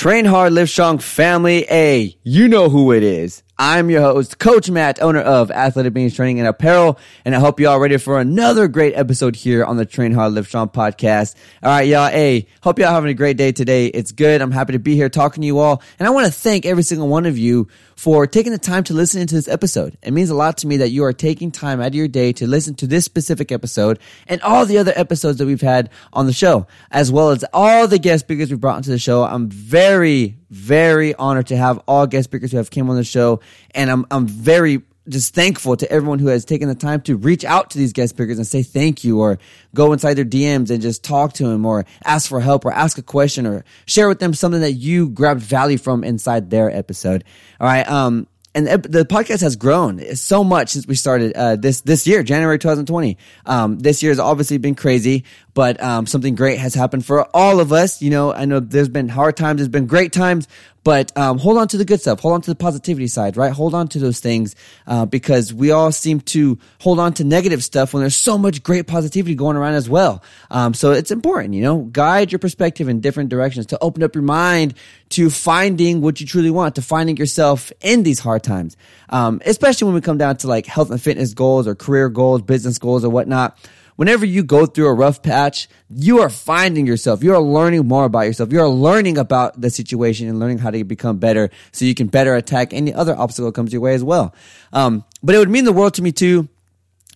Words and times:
Train 0.00 0.24
hard, 0.24 0.54
live 0.54 0.70
strong 0.70 0.98
family. 0.98 1.66
A, 1.70 2.16
you 2.22 2.48
know 2.48 2.70
who 2.70 2.90
it 2.92 3.02
is. 3.02 3.42
I'm 3.58 3.90
your 3.90 4.00
host, 4.00 4.38
Coach 4.38 4.70
Matt, 4.70 5.02
owner 5.02 5.20
of 5.20 5.50
Athletic 5.50 5.92
Beings 5.92 6.16
Training 6.16 6.38
and 6.38 6.48
Apparel, 6.48 6.98
and 7.26 7.36
I 7.36 7.38
hope 7.38 7.60
you 7.60 7.68
all 7.68 7.78
ready 7.78 7.98
for 7.98 8.18
another 8.18 8.66
great 8.66 8.94
episode 8.94 9.36
here 9.36 9.62
on 9.62 9.76
the 9.76 9.84
Train 9.84 10.12
Hard, 10.12 10.32
Live 10.32 10.46
Strong 10.46 10.70
podcast. 10.70 11.34
All 11.62 11.68
right, 11.68 11.86
y'all. 11.86 12.08
Hey, 12.08 12.46
hope 12.62 12.78
y'all 12.78 12.94
having 12.94 13.10
a 13.10 13.14
great 13.14 13.36
day 13.36 13.52
today. 13.52 13.88
It's 13.88 14.12
good. 14.12 14.40
I'm 14.40 14.52
happy 14.52 14.72
to 14.72 14.78
be 14.78 14.94
here 14.94 15.10
talking 15.10 15.42
to 15.42 15.46
you 15.46 15.58
all, 15.58 15.82
and 15.98 16.08
I 16.08 16.10
want 16.12 16.24
to 16.24 16.32
thank 16.32 16.64
every 16.64 16.82
single 16.82 17.08
one 17.08 17.26
of 17.26 17.36
you 17.36 17.68
for 18.00 18.26
taking 18.26 18.50
the 18.50 18.56
time 18.56 18.82
to 18.82 18.94
listen 18.94 19.26
to 19.26 19.34
this 19.34 19.46
episode. 19.46 19.94
It 20.02 20.14
means 20.14 20.30
a 20.30 20.34
lot 20.34 20.56
to 20.58 20.66
me 20.66 20.78
that 20.78 20.88
you 20.88 21.04
are 21.04 21.12
taking 21.12 21.50
time 21.50 21.82
out 21.82 21.88
of 21.88 21.94
your 21.94 22.08
day 22.08 22.32
to 22.32 22.46
listen 22.46 22.74
to 22.76 22.86
this 22.86 23.04
specific 23.04 23.52
episode 23.52 23.98
and 24.26 24.40
all 24.40 24.64
the 24.64 24.78
other 24.78 24.94
episodes 24.96 25.36
that 25.36 25.44
we've 25.44 25.60
had 25.60 25.90
on 26.14 26.24
the 26.24 26.32
show, 26.32 26.66
as 26.90 27.12
well 27.12 27.28
as 27.28 27.44
all 27.52 27.86
the 27.86 27.98
guest 27.98 28.24
speakers 28.24 28.50
we 28.50 28.56
brought 28.56 28.78
into 28.78 28.88
the 28.88 28.98
show. 28.98 29.24
I'm 29.24 29.50
very, 29.50 30.38
very 30.48 31.14
honored 31.16 31.48
to 31.48 31.58
have 31.58 31.78
all 31.86 32.06
guest 32.06 32.24
speakers 32.30 32.52
who 32.52 32.56
have 32.56 32.70
came 32.70 32.88
on 32.88 32.96
the 32.96 33.04
show, 33.04 33.40
and 33.74 33.90
I'm 33.90 34.06
I'm 34.10 34.26
very 34.26 34.80
just 35.08 35.34
thankful 35.34 35.76
to 35.76 35.90
everyone 35.90 36.18
who 36.18 36.28
has 36.28 36.44
taken 36.44 36.68
the 36.68 36.74
time 36.74 37.00
to 37.02 37.16
reach 37.16 37.44
out 37.44 37.70
to 37.70 37.78
these 37.78 37.92
guest 37.92 38.10
speakers 38.10 38.36
and 38.36 38.46
say 38.46 38.62
thank 38.62 39.02
you 39.02 39.20
or 39.20 39.38
go 39.74 39.92
inside 39.92 40.14
their 40.14 40.24
DMs 40.24 40.70
and 40.70 40.82
just 40.82 41.02
talk 41.02 41.32
to 41.34 41.46
them 41.46 41.64
or 41.64 41.86
ask 42.04 42.28
for 42.28 42.40
help 42.40 42.64
or 42.64 42.72
ask 42.72 42.98
a 42.98 43.02
question 43.02 43.46
or 43.46 43.64
share 43.86 44.08
with 44.08 44.18
them 44.18 44.34
something 44.34 44.60
that 44.60 44.72
you 44.72 45.08
grabbed 45.08 45.40
value 45.40 45.78
from 45.78 46.04
inside 46.04 46.50
their 46.50 46.70
episode. 46.70 47.24
All 47.58 47.66
right. 47.66 47.88
Um, 47.88 48.26
and 48.52 48.66
the 48.66 49.04
podcast 49.04 49.42
has 49.42 49.54
grown 49.54 50.16
so 50.16 50.42
much 50.42 50.70
since 50.70 50.86
we 50.86 50.96
started 50.96 51.34
uh, 51.34 51.54
this 51.54 51.82
this 51.82 52.04
year, 52.06 52.24
January 52.24 52.58
2020. 52.58 53.16
Um, 53.46 53.78
this 53.78 54.02
year 54.02 54.10
has 54.10 54.18
obviously 54.18 54.58
been 54.58 54.74
crazy, 54.74 55.24
but 55.54 55.80
um, 55.80 56.06
something 56.06 56.34
great 56.34 56.58
has 56.58 56.74
happened 56.74 57.06
for 57.06 57.24
all 57.34 57.60
of 57.60 57.72
us. 57.72 58.02
You 58.02 58.10
know, 58.10 58.32
I 58.32 58.46
know 58.46 58.58
there's 58.58 58.88
been 58.88 59.08
hard 59.08 59.36
times, 59.36 59.58
there's 59.58 59.68
been 59.68 59.86
great 59.86 60.12
times, 60.12 60.48
but 60.82 61.16
um, 61.16 61.38
hold 61.38 61.58
on 61.58 61.68
to 61.68 61.76
the 61.76 61.84
good 61.84 62.00
stuff. 62.00 62.20
Hold 62.20 62.34
on 62.34 62.40
to 62.42 62.50
the 62.50 62.54
positivity 62.54 63.06
side, 63.06 63.36
right? 63.36 63.52
Hold 63.52 63.74
on 63.74 63.88
to 63.88 63.98
those 63.98 64.20
things 64.20 64.56
uh, 64.86 65.06
because 65.06 65.52
we 65.52 65.70
all 65.70 65.92
seem 65.92 66.20
to 66.20 66.58
hold 66.80 66.98
on 66.98 67.12
to 67.14 67.24
negative 67.24 67.62
stuff 67.62 67.92
when 67.92 68.02
there's 68.02 68.16
so 68.16 68.38
much 68.38 68.62
great 68.62 68.86
positivity 68.86 69.34
going 69.34 69.56
around 69.56 69.74
as 69.74 69.88
well. 69.88 70.22
Um, 70.50 70.74
so 70.74 70.92
it's 70.92 71.10
important, 71.10 71.54
you 71.54 71.62
know, 71.62 71.78
guide 71.78 72.32
your 72.32 72.38
perspective 72.38 72.88
in 72.88 73.00
different 73.00 73.28
directions 73.28 73.66
to 73.66 73.78
open 73.80 74.02
up 74.02 74.14
your 74.14 74.22
mind 74.22 74.74
to 75.10 75.28
finding 75.28 76.00
what 76.00 76.20
you 76.20 76.26
truly 76.26 76.50
want, 76.50 76.76
to 76.76 76.82
finding 76.82 77.16
yourself 77.16 77.72
in 77.80 78.02
these 78.02 78.20
hard 78.20 78.42
times. 78.42 78.76
Um, 79.08 79.42
especially 79.44 79.86
when 79.86 79.94
we 79.94 80.00
come 80.00 80.18
down 80.18 80.36
to 80.38 80.46
like 80.46 80.66
health 80.66 80.90
and 80.90 81.02
fitness 81.02 81.34
goals 81.34 81.66
or 81.66 81.74
career 81.74 82.08
goals, 82.08 82.42
business 82.42 82.78
goals 82.78 83.04
or 83.04 83.10
whatnot 83.10 83.58
whenever 84.00 84.24
you 84.24 84.42
go 84.42 84.64
through 84.64 84.86
a 84.86 84.94
rough 84.94 85.22
patch, 85.22 85.68
you 85.90 86.22
are 86.22 86.30
finding 86.30 86.86
yourself. 86.86 87.22
You 87.22 87.34
are 87.34 87.40
learning 87.42 87.86
more 87.86 88.06
about 88.06 88.20
yourself. 88.20 88.50
You 88.50 88.62
are 88.62 88.68
learning 88.68 89.18
about 89.18 89.60
the 89.60 89.68
situation 89.68 90.26
and 90.26 90.40
learning 90.40 90.56
how 90.56 90.70
to 90.70 90.82
become 90.84 91.18
better 91.18 91.50
so 91.70 91.84
you 91.84 91.94
can 91.94 92.06
better 92.06 92.34
attack 92.34 92.72
any 92.72 92.94
other 92.94 93.14
obstacle 93.14 93.52
comes 93.52 93.74
your 93.74 93.82
way 93.82 93.92
as 93.92 94.02
well. 94.02 94.34
Um, 94.72 95.04
but 95.22 95.34
it 95.34 95.38
would 95.38 95.50
mean 95.50 95.64
the 95.64 95.72
world 95.74 95.92
to 95.94 96.02
me 96.02 96.12
too 96.12 96.48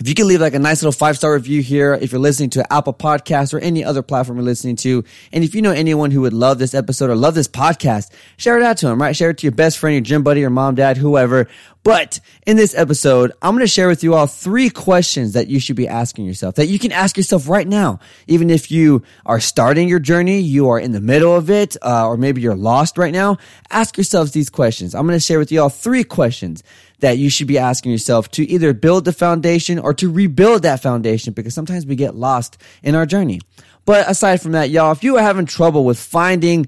if 0.00 0.08
you 0.08 0.14
can 0.14 0.26
leave 0.26 0.40
like 0.40 0.54
a 0.54 0.58
nice 0.58 0.82
little 0.82 0.92
five 0.92 1.16
star 1.16 1.34
review 1.34 1.62
here, 1.62 1.94
if 1.94 2.10
you're 2.10 2.20
listening 2.20 2.50
to 2.50 2.72
Apple 2.72 2.92
Podcasts 2.92 3.54
or 3.54 3.60
any 3.60 3.84
other 3.84 4.02
platform 4.02 4.38
you're 4.38 4.44
listening 4.44 4.74
to, 4.76 5.04
and 5.32 5.44
if 5.44 5.54
you 5.54 5.62
know 5.62 5.70
anyone 5.70 6.10
who 6.10 6.22
would 6.22 6.32
love 6.32 6.58
this 6.58 6.74
episode 6.74 7.10
or 7.10 7.14
love 7.14 7.36
this 7.36 7.46
podcast, 7.46 8.10
share 8.36 8.56
it 8.56 8.64
out 8.64 8.76
to 8.78 8.86
them, 8.86 9.00
right? 9.00 9.14
Share 9.14 9.30
it 9.30 9.38
to 9.38 9.46
your 9.46 9.52
best 9.52 9.78
friend, 9.78 9.94
your 9.94 10.00
gym 10.00 10.24
buddy, 10.24 10.40
your 10.40 10.50
mom, 10.50 10.74
dad, 10.74 10.96
whoever. 10.96 11.46
But 11.84 12.18
in 12.44 12.56
this 12.56 12.74
episode, 12.74 13.32
I'm 13.40 13.54
going 13.54 13.60
to 13.60 13.70
share 13.70 13.86
with 13.86 14.02
you 14.02 14.14
all 14.14 14.26
three 14.26 14.68
questions 14.68 15.34
that 15.34 15.46
you 15.46 15.60
should 15.60 15.76
be 15.76 15.86
asking 15.86 16.24
yourself 16.24 16.56
that 16.56 16.66
you 16.66 16.78
can 16.80 16.90
ask 16.90 17.16
yourself 17.16 17.48
right 17.48 17.68
now. 17.68 18.00
Even 18.26 18.50
if 18.50 18.72
you 18.72 19.04
are 19.24 19.38
starting 19.38 19.88
your 19.88 20.00
journey, 20.00 20.40
you 20.40 20.70
are 20.70 20.80
in 20.80 20.90
the 20.90 21.00
middle 21.00 21.36
of 21.36 21.50
it, 21.50 21.76
uh, 21.82 22.08
or 22.08 22.16
maybe 22.16 22.40
you're 22.40 22.56
lost 22.56 22.98
right 22.98 23.12
now, 23.12 23.36
ask 23.70 23.96
yourselves 23.96 24.32
these 24.32 24.50
questions. 24.50 24.94
I'm 24.94 25.06
going 25.06 25.16
to 25.16 25.24
share 25.24 25.38
with 25.38 25.52
you 25.52 25.60
all 25.62 25.68
three 25.68 26.02
questions 26.02 26.64
that 27.04 27.18
you 27.18 27.28
should 27.28 27.46
be 27.46 27.58
asking 27.58 27.92
yourself 27.92 28.30
to 28.30 28.48
either 28.48 28.72
build 28.72 29.04
the 29.04 29.12
foundation 29.12 29.78
or 29.78 29.92
to 29.92 30.10
rebuild 30.10 30.62
that 30.62 30.80
foundation 30.80 31.34
because 31.34 31.52
sometimes 31.52 31.84
we 31.84 31.96
get 31.96 32.14
lost 32.14 32.56
in 32.82 32.94
our 32.94 33.04
journey. 33.04 33.42
But 33.84 34.08
aside 34.08 34.40
from 34.40 34.52
that, 34.52 34.70
y'all, 34.70 34.90
if 34.90 35.04
you 35.04 35.18
are 35.18 35.22
having 35.22 35.44
trouble 35.44 35.84
with 35.84 35.98
finding 35.98 36.66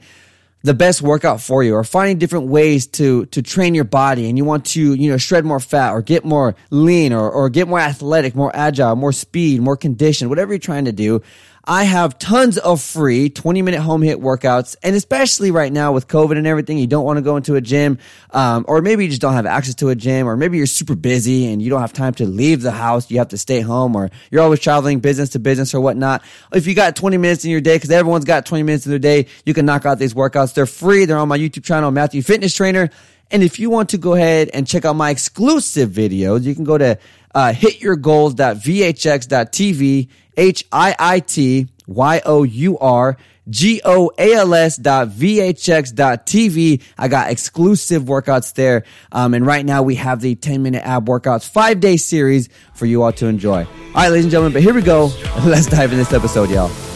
the 0.62 0.75
best 0.75 1.00
workout 1.00 1.41
for 1.41 1.62
you 1.62 1.75
or 1.75 1.84
finding 1.84 2.19
different 2.19 2.49
ways 2.49 2.87
to 2.87 3.25
to 3.27 3.41
train 3.41 3.75
your 3.75 3.84
body 3.84 4.28
and 4.28 4.37
you 4.37 4.44
want 4.44 4.66
to 4.66 4.94
you 4.94 5.09
know 5.09 5.16
shred 5.16 5.44
more 5.44 5.61
fat 5.61 5.93
or 5.93 6.03
get 6.03 6.25
more 6.25 6.55
lean 6.71 7.12
or, 7.12 7.31
or 7.31 7.49
get 7.49 7.69
more 7.69 7.78
athletic 7.78 8.34
more 8.34 8.50
agile 8.55 8.97
more 8.97 9.12
speed 9.12 9.61
more 9.61 9.77
condition 9.77 10.28
whatever 10.28 10.53
you're 10.53 10.59
trying 10.59 10.87
to 10.87 10.93
do 10.93 11.22
I 11.69 11.82
have 11.82 12.16
tons 12.21 12.59
of 12.59 12.81
free 12.81 13.28
20 13.28 13.60
minute 13.62 13.81
home 13.81 14.00
HIIT 14.00 14.21
workouts. 14.21 14.77
And 14.84 14.94
especially 14.94 15.50
right 15.50 15.72
now 15.72 15.91
with 15.91 16.06
COVID 16.06 16.38
and 16.38 16.47
everything, 16.47 16.78
you 16.78 16.87
don't 16.87 17.04
want 17.04 17.16
to 17.16 17.22
go 17.22 17.37
into 17.37 17.56
a 17.56 17.60
gym. 17.60 17.99
Um, 18.31 18.65
or 18.69 18.81
maybe 18.82 19.03
you 19.03 19.10
just 19.10 19.21
don't 19.21 19.32
have 19.32 19.47
access 19.47 19.75
to 19.76 19.88
a 19.88 19.97
gym 19.97 20.28
or 20.28 20.37
maybe 20.37 20.59
you're 20.59 20.66
super 20.66 20.94
busy 20.94 21.47
and 21.50 21.60
you 21.60 21.69
don't 21.69 21.81
have 21.81 21.93
time 21.93 22.15
to 22.15 22.25
leave 22.25 22.62
the 22.62 22.71
house. 22.71 23.10
You 23.10 23.19
have 23.19 23.28
to 23.28 23.38
stay 23.38 23.62
home 23.62 23.97
or 23.97 24.10
you're 24.31 24.43
always 24.43 24.60
traveling 24.60 25.00
business 25.00 25.31
to 25.31 25.41
business 25.41 25.75
or 25.75 25.81
whatnot. 25.81 26.22
If 26.53 26.69
you 26.69 26.75
got 26.76 26.94
20 26.94 27.16
minutes 27.16 27.44
in 27.44 27.50
your 27.50 27.60
day, 27.60 27.76
cause 27.81 27.91
everyone's 27.91 28.25
got 28.25 28.47
20 28.47 28.62
minutes 28.62 28.87
in 28.87 28.91
their 28.91 29.00
day, 29.00 29.26
you 29.44 29.53
can 29.53 29.66
knock 29.66 29.84
out 29.87 29.99
these 29.99 30.15
workouts. 30.15 30.55
They're 30.55 30.66
free. 30.66 31.05
They're 31.05 31.19
on 31.19 31.28
my 31.28 31.38
YouTube 31.38 31.65
channel, 31.65 31.91
Matthew 31.91 32.22
Fitness 32.22 32.55
Trainer. 32.55 32.91
And 33.32 33.43
if 33.43 33.59
you 33.59 33.71
want 33.71 33.88
to 33.88 33.99
go 33.99 34.15
ahead 34.15 34.50
and 34.55 34.69
check 34.69 34.84
out 34.84 34.94
my 34.94 35.10
exclusive 35.10 35.91
videos, 35.91 36.44
you 36.44 36.55
can 36.55 36.62
go 36.62 36.78
to 36.78 36.97
uh, 37.37 37.53
hityourgoals.vhx.tv, 37.53 40.09
H 40.39 40.65
I 40.73 40.97
I 40.99 41.21
T 41.21 41.69
Y 41.87 42.21
O 42.25 42.43
U 42.43 42.79
R 42.79 43.17
G 43.49 43.81
O 43.85 44.11
A 44.19 44.35
L 44.35 44.53
S 44.55 44.77
dot 44.77 45.07
VHX 45.09 45.95
dot 45.95 46.27
TV. 46.27 46.83
I 46.99 47.07
got 47.09 47.31
exclusive 47.31 48.03
workouts 48.05 48.55
there. 48.55 48.85
Um, 49.13 49.35
and 49.35 49.45
right 49.47 49.67
now 49.67 49.83
we 49.83 49.97
have 49.97 50.21
the 50.21 50.35
10 50.35 50.63
minute 50.63 50.83
ab 50.85 51.07
workouts 51.07 51.47
five 51.49 51.81
day 51.81 51.99
series 51.99 52.49
for 52.75 52.87
you 52.87 53.03
all 53.03 53.13
to 53.13 53.27
enjoy. 53.27 53.65
All 53.65 53.69
right, 53.95 54.09
ladies 54.09 54.25
and 54.25 54.33
gentlemen, 54.33 54.55
but 54.55 54.63
here 54.63 54.75
we 54.75 54.83
go. 54.83 55.07
Let's 55.45 55.67
dive 55.67 55.93
in 55.93 55.99
this 55.99 56.13
episode, 56.13 56.51
y'all. 56.51 56.96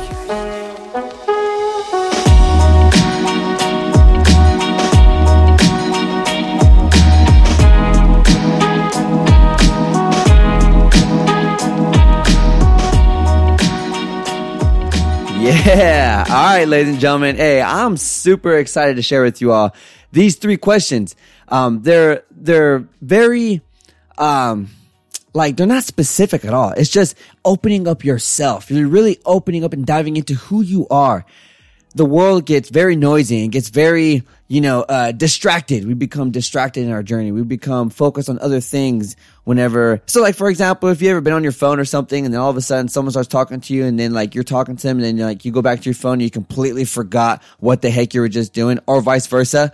Yeah. 15.65 16.25
All 16.27 16.35
right, 16.35 16.67
ladies 16.67 16.93
and 16.93 16.99
gentlemen. 16.99 17.35
Hey, 17.35 17.61
I'm 17.61 17.95
super 17.95 18.57
excited 18.57 18.95
to 18.95 19.03
share 19.03 19.21
with 19.21 19.41
you 19.41 19.51
all 19.51 19.75
these 20.11 20.35
three 20.35 20.57
questions. 20.57 21.15
Um, 21.47 21.83
they're, 21.83 22.23
they're 22.31 22.87
very, 23.01 23.61
um, 24.17 24.69
like 25.33 25.57
they're 25.57 25.67
not 25.67 25.83
specific 25.83 26.45
at 26.45 26.53
all. 26.53 26.71
It's 26.71 26.89
just 26.89 27.15
opening 27.45 27.87
up 27.87 28.03
yourself. 28.03 28.71
You're 28.71 28.87
really 28.87 29.19
opening 29.23 29.63
up 29.63 29.73
and 29.73 29.85
diving 29.85 30.17
into 30.17 30.33
who 30.33 30.61
you 30.61 30.87
are 30.89 31.25
the 31.93 32.05
world 32.05 32.45
gets 32.45 32.69
very 32.69 32.95
noisy 32.95 33.43
and 33.43 33.51
gets 33.51 33.69
very, 33.69 34.23
you 34.47 34.61
know, 34.61 34.81
uh, 34.83 35.11
distracted. 35.11 35.85
We 35.85 35.93
become 35.93 36.31
distracted 36.31 36.83
in 36.85 36.91
our 36.91 37.03
journey. 37.03 37.31
We 37.31 37.43
become 37.43 37.89
focused 37.89 38.29
on 38.29 38.39
other 38.39 38.61
things 38.61 39.15
whenever. 39.43 40.01
So, 40.05 40.21
like, 40.21 40.35
for 40.35 40.49
example, 40.49 40.89
if 40.89 41.01
you 41.01 41.09
ever 41.11 41.21
been 41.21 41.33
on 41.33 41.43
your 41.43 41.51
phone 41.51 41.79
or 41.79 41.85
something 41.85 42.25
and 42.25 42.33
then 42.33 42.39
all 42.39 42.49
of 42.49 42.57
a 42.57 42.61
sudden 42.61 42.87
someone 42.87 43.11
starts 43.11 43.27
talking 43.27 43.59
to 43.61 43.73
you 43.73 43.85
and 43.85 43.99
then, 43.99 44.13
like, 44.13 44.35
you're 44.35 44.43
talking 44.43 44.77
to 44.77 44.87
them 44.87 44.97
and 44.97 45.05
then, 45.05 45.25
like, 45.25 45.43
you 45.43 45.51
go 45.51 45.61
back 45.61 45.81
to 45.81 45.85
your 45.85 45.95
phone 45.95 46.13
and 46.13 46.21
you 46.23 46.29
completely 46.29 46.85
forgot 46.85 47.43
what 47.59 47.81
the 47.81 47.89
heck 47.89 48.13
you 48.13 48.21
were 48.21 48.29
just 48.29 48.53
doing 48.53 48.79
or 48.87 49.01
vice 49.01 49.27
versa. 49.27 49.71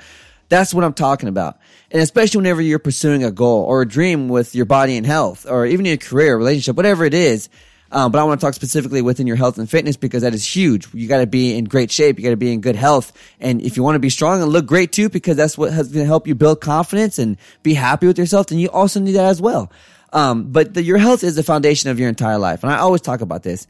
That's 0.50 0.74
what 0.74 0.84
I'm 0.84 0.94
talking 0.94 1.30
about. 1.30 1.60
And 1.92 2.02
especially 2.02 2.40
whenever 2.40 2.62
you're 2.62 2.80
pursuing 2.80 3.24
a 3.24 3.32
goal 3.32 3.64
or 3.64 3.82
a 3.82 3.88
dream 3.88 4.30
with 4.30 4.56
your 4.56 4.66
body 4.66 4.98
and 4.98 5.06
health 5.06 5.46
or 5.48 5.66
even 5.66 5.86
your 5.86 5.98
career, 5.98 6.38
relationship, 6.38 6.76
whatever 6.76 7.06
it 7.06 7.14
is, 7.14 7.50
um, 7.92 8.12
but 8.12 8.20
I 8.20 8.24
want 8.24 8.40
to 8.40 8.46
talk 8.46 8.54
specifically 8.54 9.02
within 9.02 9.28
your 9.28 9.36
health 9.36 9.58
and 9.58 9.70
fitness 9.70 9.98
because 9.98 10.24
that 10.24 10.34
is 10.34 10.46
huge. 10.46 10.94
You 10.94 11.08
got 11.08 11.20
to 11.20 11.28
be 11.28 11.58
in 11.58 11.66
great 11.66 11.92
shape. 11.92 12.18
You 12.18 12.24
got 12.24 12.32
to 12.32 12.38
be 12.38 12.52
in 12.52 12.62
good 12.62 12.76
health. 12.76 13.14
And 13.40 13.62
if 13.62 13.78
you 13.78 13.84
want 13.84 13.96
to 13.96 14.00
be 14.00 14.10
strong 14.10 14.42
and 14.42 14.52
look 14.52 14.66
great 14.66 14.92
too, 14.92 15.10
because 15.10 15.38
that's 15.38 15.58
what 15.58 15.72
has 15.72 15.90
going 15.90 16.04
to 16.04 16.08
help 16.08 16.28
you 16.28 16.36
build 16.36 16.62
confidence 16.62 17.20
and 17.20 17.38
be 17.64 17.74
happy 17.74 18.08
with 18.08 18.18
yourself, 18.18 18.48
then 18.48 18.60
you 18.60 18.70
also 18.70 19.00
need 19.00 19.14
that 19.14 19.26
as 19.26 19.42
well. 19.42 19.72
Um, 20.14 20.52
but 20.52 20.74
the, 20.74 20.84
your 20.84 20.98
health 20.98 21.24
is 21.24 21.36
the 21.36 21.44
foundation 21.44 21.90
of 21.90 22.00
your 22.00 22.10
entire 22.10 22.38
life. 22.38 22.64
And 22.64 22.72
I 22.72 22.78
always 22.78 23.02
talk 23.02 23.22
about 23.22 23.44
this. 23.44 23.68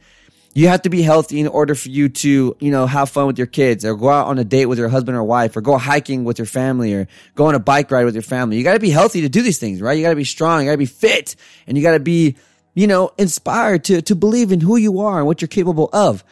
You 0.53 0.69
have 0.69 0.81
to 0.83 0.89
be 0.89 1.03
healthy 1.03 1.39
in 1.39 1.47
order 1.47 1.75
for 1.75 1.89
you 1.89 2.09
to, 2.09 2.57
you 2.59 2.71
know, 2.71 2.87
have 2.87 3.11
fun 3.11 3.27
with 3.27 3.37
your 3.37 3.45
kids 3.45 3.85
or 3.85 3.95
go 3.95 4.09
out 4.09 4.25
on 4.25 4.39
a 4.39 4.43
date 4.43 4.65
with 4.65 4.79
your 4.79 4.89
husband 4.89 5.15
or 5.15 5.23
wife 5.23 5.55
or 5.55 5.61
go 5.61 5.77
hiking 5.77 6.23
with 6.23 6.39
your 6.39 6.47
family 6.47 6.95
or 6.95 7.07
go 7.35 7.45
on 7.45 7.53
a 7.53 7.59
bike 7.59 7.91
ride 7.91 8.05
with 8.05 8.15
your 8.15 8.23
family. 8.23 8.57
You 8.57 8.63
got 8.63 8.73
to 8.73 8.79
be 8.79 8.89
healthy 8.89 9.21
to 9.21 9.29
do 9.29 9.43
these 9.43 9.59
things, 9.59 9.81
right? 9.81 9.95
You 9.95 10.03
got 10.03 10.09
to 10.09 10.15
be 10.15 10.23
strong. 10.23 10.61
You 10.61 10.65
got 10.65 10.71
to 10.71 10.77
be 10.79 10.87
fit 10.87 11.35
and 11.67 11.77
you 11.77 11.83
got 11.83 11.91
to 11.91 11.99
be, 11.99 12.37
you 12.77 12.85
know, 12.85 13.11
inspired 13.17 13.83
to, 13.85 14.03
to 14.03 14.15
believe 14.15 14.51
in 14.51 14.61
who 14.61 14.77
you 14.77 14.99
are 14.99 15.17
and 15.17 15.25
what 15.25 15.41
you're 15.41 15.47
capable 15.47 15.89
of. 15.93 16.23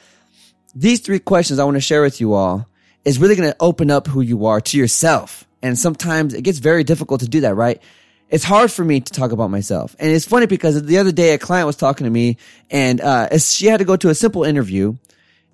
These 0.75 1.00
three 1.00 1.18
questions 1.18 1.57
I 1.57 1.63
want 1.63 1.74
to 1.74 1.81
share 1.81 2.03
with 2.03 2.21
you 2.21 2.33
all 2.33 2.68
is 3.03 3.18
really 3.18 3.36
going 3.36 3.50
to 3.50 3.57
open 3.59 3.89
up 3.89 4.06
who 4.06 4.21
you 4.21 4.45
are 4.45 4.62
to 4.62 4.77
yourself. 4.77 5.47
And 5.63 5.75
sometimes 5.75 6.36
it 6.36 6.44
gets 6.44 6.59
very 6.59 6.83
difficult 6.83 7.21
to 7.21 7.27
do 7.27 7.42
that, 7.42 7.56
right? 7.56 7.81
It's 8.30 8.44
hard 8.44 8.71
for 8.71 8.86
me 8.86 9.00
to 9.00 9.12
talk 9.12 9.31
about 9.31 9.50
myself. 9.50 9.95
And 9.97 10.12
it's 10.12 10.27
funny 10.27 10.45
because 10.45 10.83
the 10.83 11.00
other 11.00 11.12
day 11.12 11.33
a 11.33 11.39
client 11.39 11.65
was 11.65 11.77
talking 11.77 12.06
to 12.06 12.12
me 12.12 12.38
and, 12.69 13.01
uh, 13.01 13.36
she 13.39 13.65
had 13.65 13.77
to 13.77 13.86
go 13.86 13.95
to 13.95 14.09
a 14.09 14.15
simple 14.15 14.44
interview 14.44 14.97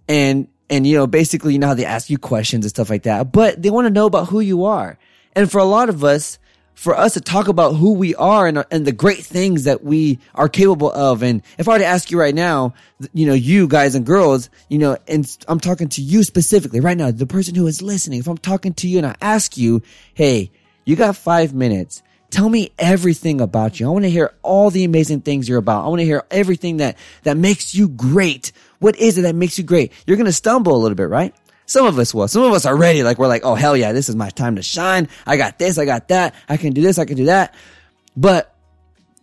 and, 0.09 0.49
and, 0.69 0.85
you 0.85 0.97
know, 0.97 1.07
basically, 1.07 1.53
you 1.53 1.59
know 1.59 1.67
how 1.67 1.73
they 1.73 1.85
ask 1.85 2.09
you 2.09 2.17
questions 2.17 2.65
and 2.65 2.69
stuff 2.69 2.89
like 2.89 3.03
that, 3.03 3.31
but 3.31 3.61
they 3.61 3.69
want 3.69 3.85
to 3.85 3.93
know 3.93 4.07
about 4.07 4.27
who 4.27 4.41
you 4.41 4.65
are. 4.65 4.99
And 5.37 5.49
for 5.49 5.59
a 5.59 5.63
lot 5.63 5.87
of 5.87 6.03
us, 6.03 6.37
for 6.73 6.97
us 6.97 7.13
to 7.13 7.21
talk 7.21 7.47
about 7.47 7.75
who 7.75 7.93
we 7.93 8.15
are 8.15 8.47
and, 8.47 8.65
and 8.71 8.85
the 8.85 8.91
great 8.91 9.19
things 9.19 9.65
that 9.65 9.83
we 9.83 10.19
are 10.33 10.49
capable 10.49 10.91
of. 10.91 11.21
And 11.21 11.43
if 11.57 11.67
I 11.67 11.73
were 11.73 11.79
to 11.79 11.85
ask 11.85 12.09
you 12.11 12.19
right 12.19 12.33
now, 12.33 12.73
you 13.13 13.25
know, 13.25 13.33
you 13.33 13.67
guys 13.67 13.95
and 13.95 14.05
girls, 14.05 14.49
you 14.69 14.79
know, 14.79 14.97
and 15.07 15.37
I'm 15.47 15.59
talking 15.59 15.89
to 15.89 16.01
you 16.01 16.23
specifically 16.23 16.79
right 16.79 16.97
now, 16.97 17.11
the 17.11 17.27
person 17.27 17.55
who 17.55 17.67
is 17.67 17.81
listening, 17.81 18.19
if 18.19 18.27
I'm 18.27 18.37
talking 18.37 18.73
to 18.75 18.87
you 18.87 18.97
and 18.97 19.07
I 19.07 19.15
ask 19.21 19.57
you, 19.57 19.81
Hey, 20.13 20.51
you 20.85 20.95
got 20.95 21.15
five 21.15 21.53
minutes. 21.53 22.01
Tell 22.31 22.47
me 22.47 22.71
everything 22.79 23.41
about 23.41 23.79
you. 23.79 23.87
I 23.87 23.89
want 23.89 24.05
to 24.05 24.09
hear 24.09 24.33
all 24.41 24.69
the 24.69 24.85
amazing 24.85 25.21
things 25.21 25.49
you're 25.49 25.57
about. 25.57 25.85
I 25.85 25.89
want 25.89 25.99
to 25.99 26.05
hear 26.05 26.23
everything 26.31 26.77
that, 26.77 26.97
that 27.23 27.35
makes 27.35 27.75
you 27.75 27.89
great. 27.89 28.53
What 28.79 28.95
is 28.95 29.17
it 29.17 29.23
that 29.23 29.35
makes 29.35 29.57
you 29.57 29.65
great? 29.65 29.91
You're 30.07 30.15
going 30.15 30.27
to 30.27 30.31
stumble 30.33 30.73
a 30.73 30.79
little 30.79 30.95
bit, 30.95 31.09
right? 31.09 31.35
Some 31.71 31.85
of 31.85 31.97
us 31.97 32.13
will. 32.13 32.27
Some 32.27 32.43
of 32.43 32.51
us 32.51 32.65
are 32.65 32.75
ready. 32.75 33.01
Like 33.01 33.17
we're 33.17 33.29
like, 33.29 33.45
oh 33.45 33.55
hell 33.55 33.77
yeah, 33.77 33.93
this 33.93 34.09
is 34.09 34.15
my 34.17 34.29
time 34.29 34.57
to 34.57 34.61
shine. 34.61 35.07
I 35.25 35.37
got 35.37 35.57
this, 35.57 35.77
I 35.77 35.85
got 35.85 36.09
that. 36.09 36.35
I 36.49 36.57
can 36.57 36.73
do 36.73 36.81
this, 36.81 36.99
I 36.99 37.05
can 37.05 37.15
do 37.15 37.27
that. 37.27 37.55
But 38.17 38.53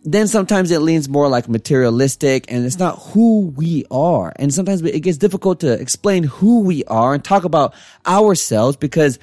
then 0.03 0.27
sometimes 0.27 0.71
it 0.71 0.79
leans 0.79 1.07
more 1.07 1.27
like 1.27 1.47
materialistic 1.47 2.51
and 2.51 2.65
it's 2.65 2.79
not 2.79 2.97
who 2.99 3.53
we 3.55 3.85
are. 3.91 4.33
And 4.37 4.51
sometimes 4.51 4.81
it 4.81 4.99
gets 5.01 5.19
difficult 5.19 5.59
to 5.59 5.73
explain 5.73 6.23
who 6.23 6.61
we 6.61 6.83
are 6.85 7.13
and 7.13 7.23
talk 7.23 7.43
about 7.43 7.75
ourselves 8.07 8.77
because 8.77 9.19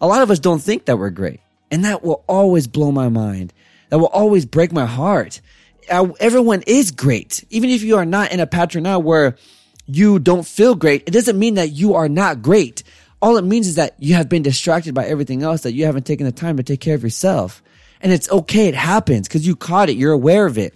a 0.00 0.06
lot 0.06 0.22
of 0.22 0.30
us 0.30 0.38
don't 0.38 0.62
think 0.62 0.86
that 0.86 0.96
we're 0.96 1.10
great. 1.10 1.40
And 1.70 1.84
that 1.84 2.02
will 2.02 2.24
always 2.26 2.66
blow 2.66 2.92
my 2.92 3.10
mind. 3.10 3.52
That 3.90 3.98
will 3.98 4.06
always 4.06 4.46
break 4.46 4.72
my 4.72 4.86
heart. 4.86 5.42
Everyone 5.90 6.62
is 6.66 6.92
great. 6.92 7.44
Even 7.50 7.68
if 7.68 7.82
you 7.82 7.98
are 7.98 8.06
not 8.06 8.32
in 8.32 8.40
a 8.40 8.46
pattern 8.46 8.84
now 8.84 9.00
where 9.00 9.36
you 9.96 10.18
don't 10.18 10.46
feel 10.46 10.74
great, 10.74 11.04
it 11.06 11.12
doesn't 11.12 11.38
mean 11.38 11.54
that 11.54 11.72
you 11.72 11.94
are 11.94 12.08
not 12.08 12.42
great. 12.42 12.82
All 13.22 13.36
it 13.36 13.44
means 13.44 13.66
is 13.66 13.74
that 13.74 13.94
you 13.98 14.14
have 14.14 14.28
been 14.28 14.42
distracted 14.42 14.94
by 14.94 15.06
everything 15.06 15.42
else, 15.42 15.62
that 15.62 15.72
you 15.72 15.84
haven't 15.84 16.06
taken 16.06 16.26
the 16.26 16.32
time 16.32 16.56
to 16.56 16.62
take 16.62 16.80
care 16.80 16.94
of 16.94 17.02
yourself. 17.02 17.62
And 18.00 18.12
it's 18.12 18.30
okay. 18.30 18.68
It 18.68 18.74
happens 18.74 19.28
because 19.28 19.46
you 19.46 19.56
caught 19.56 19.90
it. 19.90 19.96
You're 19.96 20.12
aware 20.12 20.46
of 20.46 20.56
it. 20.56 20.74